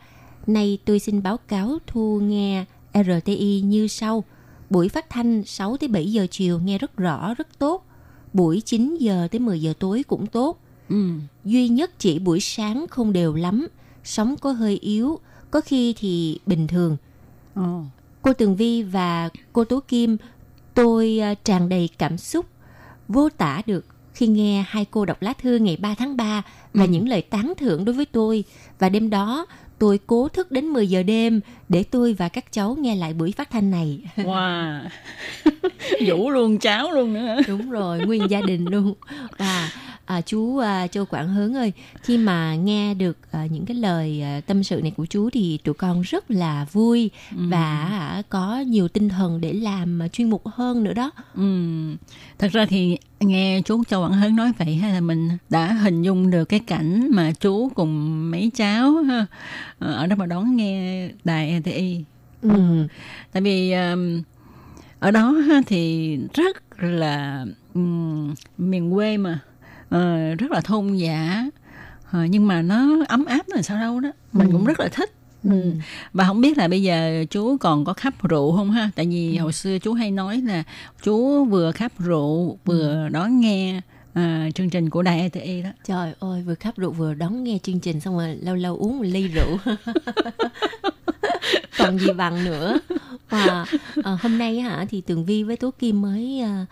[0.47, 4.25] Nay tôi xin báo cáo thu nghe RTI như sau.
[4.71, 7.87] Buổi phát thanh 6 tới 7 giờ chiều nghe rất rõ, rất tốt.
[8.33, 10.59] Buổi 9 giờ tới 10 giờ tối cũng tốt
[10.89, 11.11] Ừ.
[11.45, 13.67] duy nhất chỉ buổi sáng không đều lắm,
[14.05, 15.19] sóng có hơi yếu,
[15.51, 16.97] có khi thì bình thường.
[17.55, 17.83] Ồ.
[18.23, 20.17] Cô Tường Vi và cô Tố Kim,
[20.75, 22.47] tôi à, tràn đầy cảm xúc,
[23.09, 26.43] vô tả được khi nghe hai cô đọc lá thư ngày 3 tháng 3
[26.75, 26.91] và Ừ.
[26.91, 28.45] những lời tán thưởng đối với tôi.
[28.79, 29.47] Và đêm đó,
[29.79, 33.33] tôi cố thức đến 10 giờ đêm để tôi và các cháu nghe lại buổi
[33.33, 34.01] phát thanh này.
[34.16, 34.81] Wow.
[36.07, 38.95] Vũ luôn cháu luôn nữa Đúng rồi, nguyên gia đình luôn.
[39.39, 39.70] Và
[40.07, 44.23] à, chú à, Châu Quảng Hướng ơi, khi mà nghe được à, những cái lời
[44.23, 48.59] à, tâm sự này của chú thì tụi con rất là vui và à, có
[48.59, 51.11] nhiều tinh thần để làm à, chuyên mục hơn nữa đó.
[51.35, 51.43] Ừ.
[52.39, 56.03] Thật ra thì nghe chú Châu Quảng Hớn nói vậy hay là mình đã hình
[56.03, 59.27] dung được cái cảnh mà chú cùng mấy cháu ha,
[59.79, 62.05] ờ, ở đó mà đón nghe đài RTI.
[62.43, 62.87] Ừ.
[63.33, 64.23] Tại vì um,
[64.99, 69.41] ở đó ha, thì rất là um, miền quê mà
[69.91, 71.45] ờ, rất là thôn giả
[72.11, 74.53] Ờ, nhưng mà nó ấm áp là sao đâu đó mình Ừ.
[74.53, 75.11] cũng rất là thích
[75.45, 75.72] Ừ.
[76.12, 79.37] và không biết là bây giờ chú còn có khắp rượu không ha tại vì
[79.37, 80.62] hồi xưa chú hay nói là
[81.03, 83.80] chú vừa khắp rượu vừa đón nghe
[84.14, 87.59] à, chương trình của đài RTI đó Trời ơi, vừa khắp rượu vừa đón nghe
[87.62, 89.59] chương trình xong rồi lâu lâu uống một ly rượu.
[91.78, 92.78] Còn gì bằng nữa.
[93.30, 93.66] Và
[94.05, 96.66] à, hôm nay á hả thì Tường Vi với Tố Kim mới à,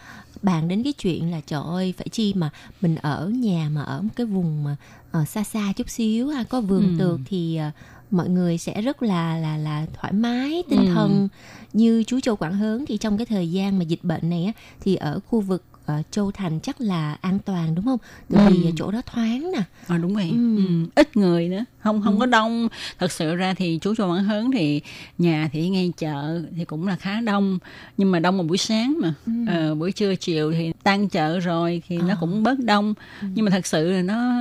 [0.44, 4.02] bàn đến cái chuyện là trời ơi phải chi mà mình ở nhà mà ở
[4.02, 4.76] một cái vùng mà
[5.10, 6.98] ờ, xa xa chút xíu ha, có vườn Ừ.
[6.98, 7.72] tược thì à,
[8.10, 10.92] mọi người sẽ rất là là là thoải mái tinh Ừ.
[10.94, 11.28] thần
[11.72, 14.52] như chú Châu Quảng Hớn thì trong cái thời gian mà dịch bệnh này á
[14.80, 17.98] thì ở khu vực ờ, Châu Thành chắc là an toàn đúng không?
[18.30, 18.44] Từ Ừ.
[18.50, 19.62] vì chỗ đó thoáng nè.
[19.88, 20.56] À, đúng vậy Ừ.
[20.56, 20.62] ừ.
[20.94, 22.20] ít người nữa không không Ừ.
[22.20, 22.68] có đông
[22.98, 24.80] thật sự ra thì chú cho bạn hớn thì
[25.18, 27.58] nhà thì ngay chợ thì cũng là khá đông
[27.96, 29.32] nhưng mà đông vào buổi sáng mà Ừ.
[29.48, 32.16] ờ, buổi trưa chiều thì tan chợ rồi thì nó Ờ.
[32.20, 33.26] cũng bớt đông Ừ.
[33.34, 34.32] nhưng mà thật sự là nó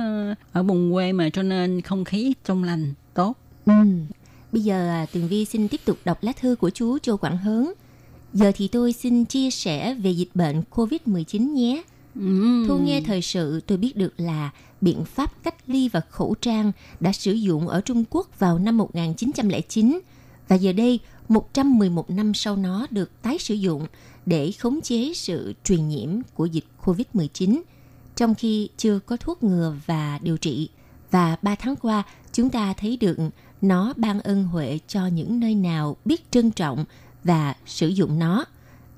[0.52, 3.36] ở vùng quê mà cho nên không khí trong lành tốt
[3.66, 3.72] Ừ.
[4.52, 7.36] Bây giờ à, Tường Vi xin tiếp tục đọc lá thư của chú Châu Quảng
[7.36, 7.72] Hớn.
[8.34, 11.82] Giờ thì tôi xin chia sẻ về dịch bệnh COVID-19 nhé.
[12.14, 12.64] ừ.
[12.68, 16.72] Thu nghe thời sự tôi biết được là biện pháp cách ly và khẩu trang
[17.00, 20.00] đã sử dụng ở Trung Quốc vào năm 1909
[20.48, 23.86] và giờ đây 111 năm sau nó được tái sử dụng
[24.26, 27.60] để khống chế sự truyền nhiễm của dịch COVID-19
[28.16, 30.68] trong khi chưa có thuốc ngừa và điều trị.
[31.10, 33.16] Và 3 tháng qua, chúng ta thấy được
[33.62, 36.84] nó ban ân huệ cho những nơi nào biết trân trọng
[37.24, 38.44] và sử dụng nó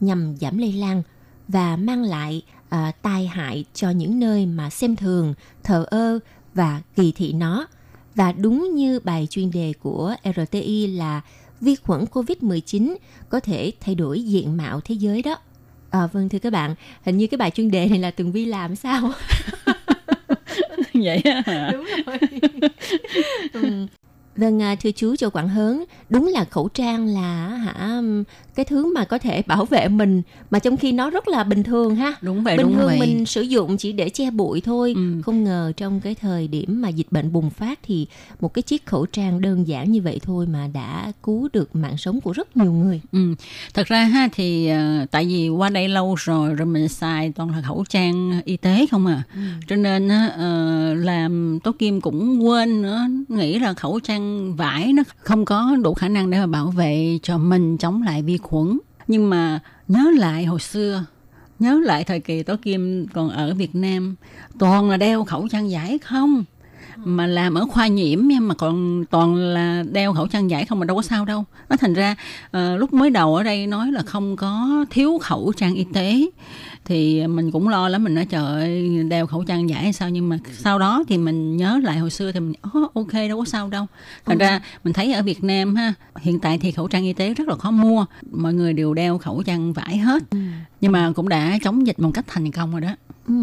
[0.00, 1.02] nhằm giảm lây lan
[1.48, 6.18] và mang lại à, tai hại cho những nơi mà xem thường, thờ ơ
[6.54, 7.66] và kỳ thị nó.
[8.14, 11.20] Và đúng như bài chuyên đề của RTI là
[11.60, 12.96] vi khuẩn COVID-19
[13.28, 15.36] có thể thay đổi diện mạo thế giới đó.
[15.90, 18.44] À, vâng thưa các bạn, hình như cái bài chuyên đề này là Tường Vi
[18.44, 19.12] làm sao?
[20.94, 21.70] vậy hả?
[21.72, 22.18] đúng rồi
[23.52, 23.86] ừ.
[24.36, 28.02] Vâng, à, thưa chú Châu Quảng Hớn, đúng là khẩu trang là hả
[28.56, 31.62] cái thứ mà có thể bảo vệ mình mà trong khi nó rất là bình
[31.62, 32.14] thường ha.
[32.20, 34.92] đúng vậy bình đúng thường vậy mình sử dụng chỉ để che bụi thôi.
[34.96, 35.22] Ừ.
[35.24, 38.06] Không ngờ trong cái thời điểm mà dịch bệnh bùng phát thì
[38.40, 41.96] một cái chiếc khẩu trang đơn giản như vậy thôi mà đã cứu được mạng
[41.96, 43.00] sống của rất nhiều người.
[43.12, 43.34] Ừ.
[43.74, 47.50] Thật ra ha thì ờ, tại vì qua đây lâu rồi rồi mình xài toàn
[47.50, 49.22] là khẩu trang y tế không à.
[49.34, 49.40] Ừ.
[49.68, 54.25] Cho nên ờ, làm Tố Kim cũng quên nữa, nghĩ là khẩu trang
[54.56, 58.22] vải nó không có đủ khả năng để mà bảo vệ cho mình chống lại
[58.22, 58.78] vi khuẩn.
[59.08, 61.04] Nhưng mà nhớ lại hồi xưa
[61.58, 64.16] Nhớ lại thời kỳ Tố Kim còn ở Việt Nam
[64.58, 66.44] Toàn là đeo khẩu trang vải không?
[66.96, 70.80] Mà làm ở khoa nhiễm nha Mà còn toàn là đeo khẩu trang vải không
[70.80, 71.44] Mà đâu có sao đâu.
[71.68, 72.16] Nó thành ra
[72.46, 76.26] uh, lúc mới đầu ở đây nói là không có thiếu khẩu trang y tế
[76.86, 80.10] thì mình cũng lo lắm mình nói trời ơi đeo khẩu trang vải hay sao?
[80.10, 83.38] Nhưng mà sau đó thì mình nhớ lại hồi xưa thì mình oh, ok đâu
[83.38, 83.86] có sao đâu.
[84.24, 87.34] Thành ra mình thấy ở Việt Nam ha hiện tại thì khẩu trang y tế
[87.34, 90.22] rất là khó mua mọi người đều đeo khẩu trang vải hết.
[90.80, 92.90] Nhưng mà cũng đã chống dịch một cách thành công rồi đó.
[93.28, 93.34] Ừ.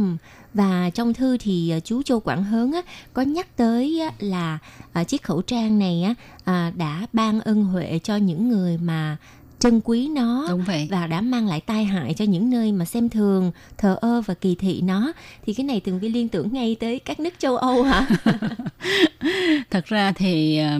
[0.54, 2.82] Và trong thư thì à, chú Châu Quảng Hớn á,
[3.14, 4.60] có nhắc tới á, là
[4.94, 6.14] à, chiếc khẩu trang này á,
[6.44, 9.18] à, đã ban ân huệ cho những người mà
[9.64, 12.86] trân quý nó đúng vậy và đã mang lại tai hại cho những nơi mà
[12.86, 15.14] xem thường, thờ ơ và kỳ thị nó.
[15.45, 18.07] Thì cái này Tường Vi liên tưởng ngay tới các nước châu Âu hả?
[19.72, 20.80] thật ra thì ờ,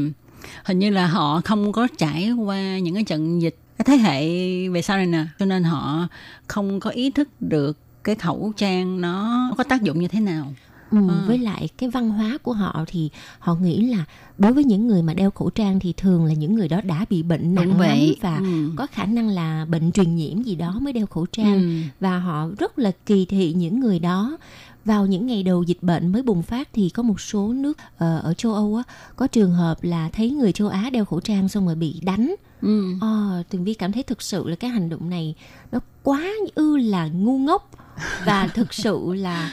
[0.64, 4.28] hình như là họ không có trải qua những cái trận dịch cái thế hệ
[4.68, 6.08] về sau này nè cho nên họ
[6.48, 10.54] không có ý thức được cái khẩu trang nó có tác dụng như thế nào
[10.94, 11.24] Ừ, À.
[11.28, 14.06] với lại cái văn hóa của họ thì họ nghĩ là
[14.38, 17.06] đối với những người mà đeo khẩu trang thì thường là những người đó đã
[17.10, 18.72] bị bệnh nặng lắm và ừ.
[18.76, 21.70] có khả năng là bệnh truyền nhiễm gì đó mới đeo khẩu trang Ừ.
[22.00, 24.38] và họ rất là kỳ thị những người đó
[24.86, 28.20] vào những ngày đầu dịch bệnh mới bùng phát thì có một số nước ờ,
[28.24, 28.84] ở châu Âu á
[29.16, 32.36] có trường hợp là thấy người châu Á đeo khẩu trang xong rồi bị đánh.
[32.62, 32.94] Ừ.
[33.02, 35.36] Ờ, Tường Vi cảm thấy thực sự là cái hành động này
[35.72, 36.24] nó quá
[36.56, 37.70] ư là ngu ngốc
[38.26, 39.52] và thực sự là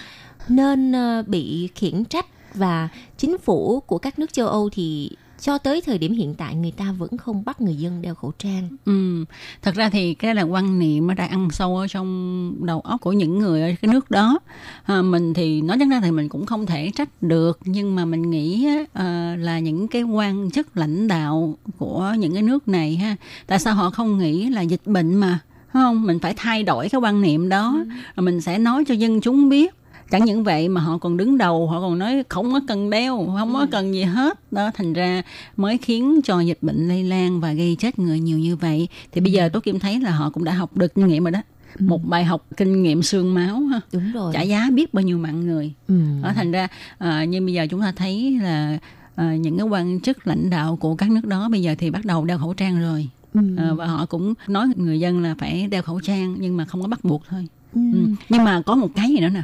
[0.49, 2.89] nên ờ, bị khiển trách và
[3.19, 5.11] chính phủ của các nước châu Âu thì
[5.41, 8.33] cho tới thời điểm hiện tại người ta vẫn không bắt người dân đeo khẩu
[8.39, 8.69] trang.
[8.85, 9.25] Ừ.
[9.63, 13.01] Thật ra thì cái là quan niệm nó đã ăn sâu ở trong đầu óc
[13.01, 14.39] của những người ở cái nước đó.
[14.85, 18.05] À, mình thì nói chắc ra thì mình cũng không thể trách được nhưng mà
[18.05, 22.97] mình nghĩ ờ, là những cái quan chức lãnh đạo của những cái nước này
[22.97, 23.17] ha,
[23.47, 25.39] tại sao họ không nghĩ là dịch bệnh mà
[25.73, 27.85] không mình phải thay đổi cái quan niệm đó
[28.17, 29.75] rồi mình sẽ nói cho dân chúng biết
[30.11, 33.35] chẳng những vậy mà họ còn đứng đầu họ còn nói không có cần đeo
[33.39, 34.53] không có cần gì hết.
[34.53, 35.23] Đó thành ra
[35.57, 38.89] mới khiến cho dịch bệnh lây lan và gây chết người nhiều như vậy.
[39.13, 41.31] Thì bây giờ tôi kim thấy là họ cũng đã học được kinh nghiệm rồi
[41.31, 41.43] đó.
[41.79, 43.81] Một bài học kinh nghiệm xương máu ha.
[43.93, 44.33] Đúng rồi.
[44.35, 45.73] trả giá biết bao nhiêu mạng người.
[45.89, 45.95] Ừ.
[46.23, 48.79] đó thành ra à, như bây giờ chúng ta thấy là
[49.15, 52.05] à, những cái quan chức lãnh đạo của các nước đó bây giờ thì bắt
[52.05, 53.09] đầu đeo khẩu trang rồi.
[53.35, 53.41] Ừ.
[53.57, 56.83] à, và họ cũng nói người dân là phải đeo khẩu trang nhưng mà không
[56.83, 57.81] có bắt buộc thôi Ừ.
[57.93, 57.99] Ừ.
[58.29, 59.43] Nhưng mà có một cái gì nữa nè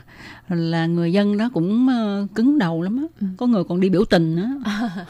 [0.57, 3.03] là người dân đó cũng ờ, cứng đầu lắm á.
[3.21, 3.27] Ừ.
[3.37, 4.51] Có người còn đi biểu tình á.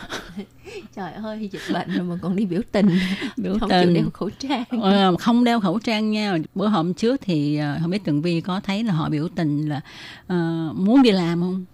[0.97, 2.89] Trời ơi, dịch bệnh rồi mà còn đi biểu tình,
[3.37, 3.85] Biểu không tình.
[3.85, 4.65] chịu đeo khẩu trang.
[4.83, 6.39] Ờ, không đeo khẩu trang nha.
[6.55, 9.69] Bữa hôm trước thì ờ, không biết Tường Vi có thấy là họ biểu tình
[9.69, 9.81] là
[10.27, 11.65] ờ, muốn đi làm không?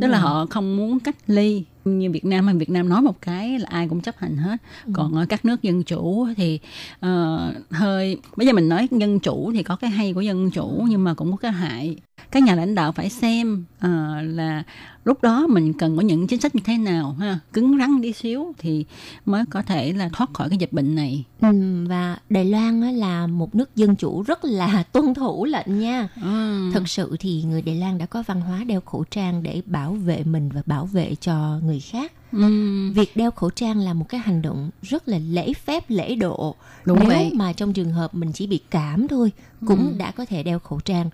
[0.00, 1.64] Tức là họ không muốn cách ly
[1.98, 4.56] như Việt Nam hay Việt Nam nói một cái là ai cũng chấp hành hết.
[4.92, 6.60] Còn ở các nước dân chủ thì
[7.00, 10.86] ờ, hơi bây giờ mình nói dân chủ thì có cái hay của dân chủ
[10.88, 11.96] nhưng mà cũng có cái hại
[12.30, 14.62] các nhà lãnh đạo phải xem ờ, là
[15.04, 18.12] lúc đó mình cần có những chính sách như thế nào ha cứng rắn đi
[18.12, 18.84] xíu thì
[19.26, 21.48] mới có thể là thoát khỏi cái dịch bệnh này Ừ,
[21.88, 26.08] và Đài Loan là một nước dân chủ rất là tuân thủ lệnh nha.
[26.22, 26.70] ừ.
[26.74, 29.92] Thật sự thì người Đài Loan đã có văn hóa đeo khẩu trang để bảo
[29.92, 32.12] vệ mình và bảo vệ cho người khác.
[32.32, 32.90] Ừ.
[32.94, 36.54] Việc đeo khẩu trang là một cái hành động rất là lễ phép, lễ độ.
[36.84, 37.30] Đúng Nếu vậy.
[37.34, 39.32] mà trong trường hợp mình chỉ bị cảm thôi
[39.66, 39.94] cũng Ừ.
[39.98, 41.10] đã có thể đeo khẩu trang.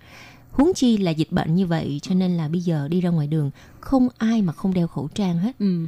[0.57, 3.27] Huống chi là dịch bệnh như vậy cho nên là bây giờ đi ra ngoài
[3.27, 5.51] đường không ai mà không đeo khẩu trang hết.
[5.59, 5.85] Ừ.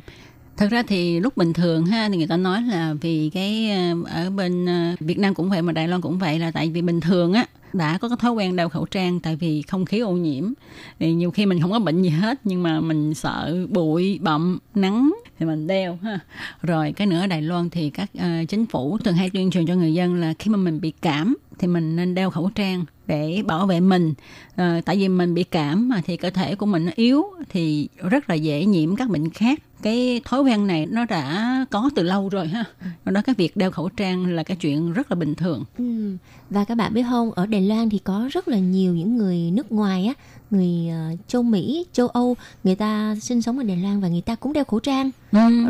[0.57, 3.95] Thật ra thì lúc bình thường ha thì người ta nói là vì cái ờ,
[4.23, 6.81] ở bên ờ, Việt Nam cũng vậy mà Đài Loan cũng vậy là tại vì
[6.81, 9.99] bình thường á đã có cái thói quen đeo khẩu trang tại vì không khí
[9.99, 10.53] ô nhiễm
[10.99, 14.59] thì nhiều khi mình không có bệnh gì hết nhưng mà mình sợ bụi bậm
[14.75, 16.19] nắng thì mình đeo ha
[16.61, 19.65] rồi cái nữa ở Đài Loan thì các uh, chính phủ thường hay tuyên truyền
[19.65, 22.85] cho người dân là khi mà mình bị cảm thì mình nên đeo khẩu trang
[23.09, 24.13] để bảo vệ mình.
[24.55, 27.87] Ờ, tại vì mình bị cảm mà thì cơ thể của mình nó yếu thì
[28.09, 29.59] rất là dễ nhiễm các bệnh khác.
[29.81, 32.63] Cái thói quen này nó đã có từ lâu rồi ha.
[33.05, 35.63] Do đó cái việc đeo khẩu trang là cái chuyện rất là bình thường.
[35.77, 36.17] Ừ.
[36.49, 39.37] Và các bạn biết không, ở Đài Loan thì có rất là nhiều những người
[39.37, 40.13] nước ngoài á,
[40.51, 44.21] người ờ, châu Mỹ, châu Âu, người ta sinh sống ở Đài Loan và người
[44.21, 45.11] ta cũng đeo khẩu trang,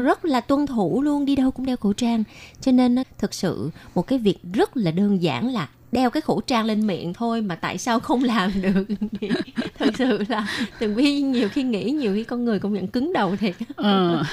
[0.03, 2.23] rất là tuân thủ luôn, đi đâu cũng đeo khẩu trang.
[2.61, 6.41] Cho nên thực sự một cái việc rất là đơn giản là đeo cái khẩu
[6.41, 8.85] trang lên miệng thôi mà tại sao không làm được
[9.79, 10.47] thật sự là
[10.79, 14.23] từng vi nhiều khi nghĩ nhiều khi con người công nhận cứng đầu thiệt Ờ.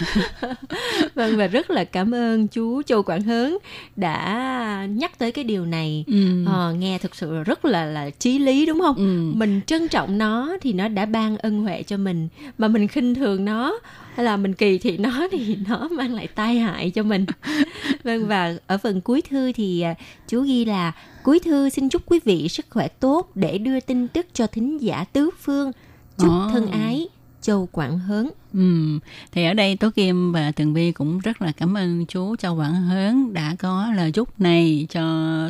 [1.14, 3.58] vâng và rất là cảm ơn chú Châu Quảng Hớn
[3.96, 6.44] đã nhắc tới cái điều này Ừ.
[6.46, 9.32] Ờ, nghe thực sự rất là là chí lý đúng không Ừ.
[9.38, 12.28] mình trân trọng nó thì nó đã ban ân huệ cho mình
[12.58, 13.78] mà mình khinh thường nó
[14.16, 17.26] hay là mình kỳ thị nó thì nó mang lại tai hại cho mình.
[18.04, 19.94] Vâng và ở phần cuối thư thì à,
[20.28, 20.92] chú ghi là
[21.22, 24.78] cuối thư xin chúc quý vị sức khỏe tốt để đưa tin tức cho thính
[24.78, 25.72] giả tứ phương.
[26.18, 27.08] Chúc thân ái
[27.46, 28.98] Châu Quảng Hớn Ừ.
[29.32, 32.56] Thì ở đây Tố Kim và Tường Vi cũng rất là cảm ơn chú Châu
[32.56, 35.02] Quảng Hớn đã có lời chúc này cho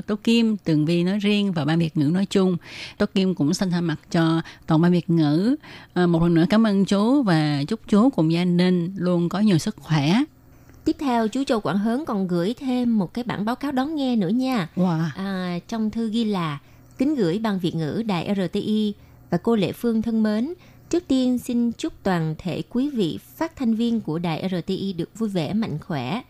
[0.07, 2.57] Tố Kim, Tường Vi nói riêng và ban Việt ngữ nói chung.
[2.99, 5.57] Tố Kim cũng xin thay mặt cho toàn ban Việt ngữ.
[5.94, 9.40] À, một lần nữa cảm ơn chú và chúc chú cùng gia đình luôn có
[9.40, 10.22] nhiều sức khỏe.
[10.84, 13.94] Tiếp theo chú Châu Quảng Hớn còn gửi thêm một cái bản báo cáo đón
[13.94, 14.68] nghe nữa nha.
[14.76, 15.05] Wow.
[15.16, 16.59] À, trong thư ghi là
[16.99, 18.94] kính gửi ban Việt ngữ Đài RTI
[19.30, 20.55] và cô Lệ Phương thân mến.
[20.91, 25.18] Trước tiên xin chúc toàn thể quý vị phát thanh viên của Đài RTI được
[25.18, 26.22] vui vẻ mạnh khỏe.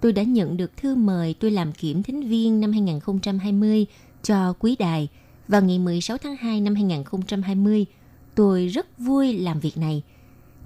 [0.00, 3.86] Tôi đã nhận được thư mời tôi làm kiểm thính viên năm 2020
[4.22, 5.08] cho quý đài
[5.48, 7.86] vào ngày 16 tháng 2 năm 2020.
[8.34, 10.02] Tôi rất vui làm việc này.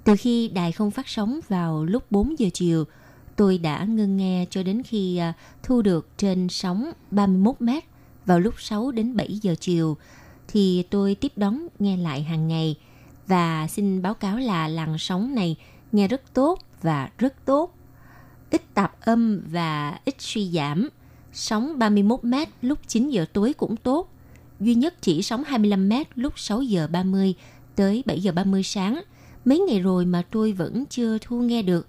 [0.03, 2.83] Từ khi đài không phát sóng vào lúc 4 giờ chiều,
[3.35, 5.33] tôi đã ngưng nghe cho đến khi à,
[5.63, 7.83] thu được trên sóng 31 mét
[8.25, 9.97] vào lúc 6 đến 7 giờ chiều
[10.47, 12.75] thì tôi tiếp đón nghe lại hàng ngày
[13.29, 15.55] và xin báo cáo là làn sóng này
[15.91, 17.75] nghe rất tốt và rất tốt.
[18.51, 20.89] Ít tạp âm và ít suy giảm.
[21.33, 24.09] Sóng 31 mét lúc 9 giờ tối cũng tốt.
[24.59, 27.33] Duy nhất chỉ sóng 25 mét lúc 6 giờ 30
[27.75, 29.01] tới 7 giờ 30 sáng.
[29.45, 31.87] Mấy ngày rồi mà tôi vẫn chưa thu nghe được.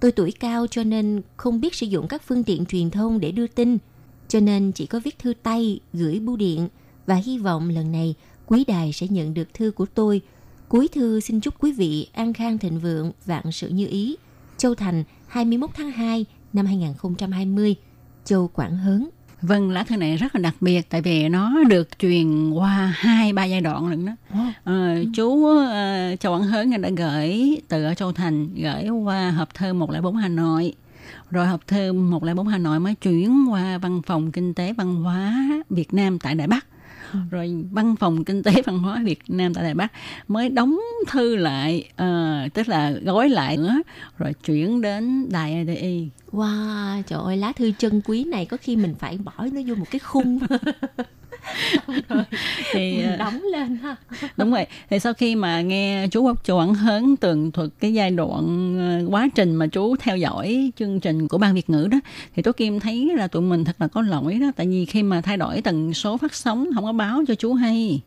[0.00, 3.32] Tôi tuổi cao cho nên không biết sử dụng các phương tiện truyền thông để
[3.32, 3.78] đưa tin,
[4.28, 6.68] cho nên chỉ có viết thư tay gửi bưu điện
[7.06, 8.14] và hy vọng lần này
[8.46, 10.22] quý đài sẽ nhận được thư của tôi.
[10.70, 14.16] Cuối thư xin chúc quý vị an khang thịnh vượng, vạn sự như ý.
[14.56, 17.76] Châu Thành, 21 tháng 2 năm 2020.
[18.24, 19.08] Châu Quảng Hớn.
[19.42, 23.32] Vâng, lá thư này rất là đặc biệt tại vì nó được truyền qua hai
[23.32, 24.12] ba giai đoạn lần đó.
[24.64, 29.54] Ờ, chú ờ, Châu Quảng Hớn đã gửi từ ở Châu Thành gửi qua hộp
[29.54, 30.74] thư 104 Hà Nội.
[31.30, 35.48] Rồi hộp thư 104 Hà Nội mới chuyển qua văn phòng kinh tế văn hóa
[35.70, 36.66] Việt Nam tại Đài Bắc.
[37.30, 39.92] Rồi văn phòng kinh tế văn hóa Việt Nam tại Đài Bắc
[40.28, 43.82] mới đóng thư lại, ờ, tức là gói lại nữa,
[44.18, 46.08] rồi chuyển đến Đài RTI.
[46.32, 49.74] Wow, trời ơi, lá thư chân quý này có khi mình phải bỏ nó vô
[49.74, 50.38] một cái khung.
[51.86, 52.24] Rồi
[52.72, 53.96] Thì, mình ờ, đóng lên ha.
[54.36, 54.66] Đúng vậy.
[54.90, 58.76] Thì sau khi mà nghe chú Quốc chú Quảng Hớn tường thuật cái giai đoạn
[58.78, 61.98] ờ, quá trình mà chú theo dõi chương trình của ban Việt ngữ đó
[62.36, 65.02] thì Tố Kim thấy là tụi mình thật là có lỗi đó tại vì khi
[65.02, 68.00] mà thay đổi tần số phát sóng không có báo cho chú hay.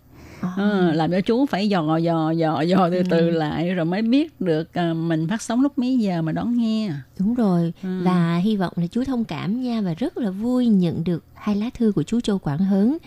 [0.58, 4.42] Ờ, làm cho chú phải dò dò dò dò từ từ lại rồi mới biết
[4.42, 6.92] được ờ, mình phát sóng lúc mấy giờ mà đón nghe.
[7.20, 8.02] Đúng rồi Ừ.
[8.04, 11.56] và hy vọng là chú thông cảm nha và rất là vui nhận được hai
[11.56, 12.98] lá thư của chú Châu Quảng Hớn.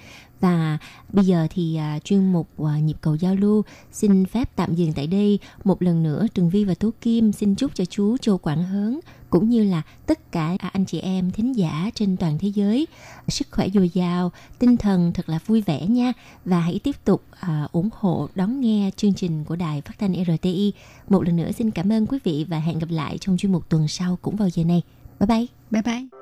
[0.40, 0.78] Và
[1.12, 3.62] bây giờ thì à, chuyên mục à, nhịp cầu giao lưu
[3.92, 5.38] xin phép tạm dừng tại đây.
[5.64, 9.00] Một lần nữa Trường Vi và Tú Kim xin chúc cho chú Châu Quảng Hớn
[9.30, 12.86] cũng như là tất cả à, anh chị em thính giả trên toàn thế giới
[13.28, 16.12] sức khỏe dồi dào, tinh thần thật là vui vẻ nha
[16.44, 20.24] và hãy tiếp tục à, ủng hộ đón nghe chương trình của đài phát thanh
[20.24, 20.72] RTI.
[21.08, 23.68] Một lần nữa xin cảm ơn quý vị và hẹn gặp lại trong chuyên mục
[23.68, 24.82] tuần sau cũng vào giờ này.
[25.20, 25.46] Bye bye.
[25.70, 26.15] Bye bye.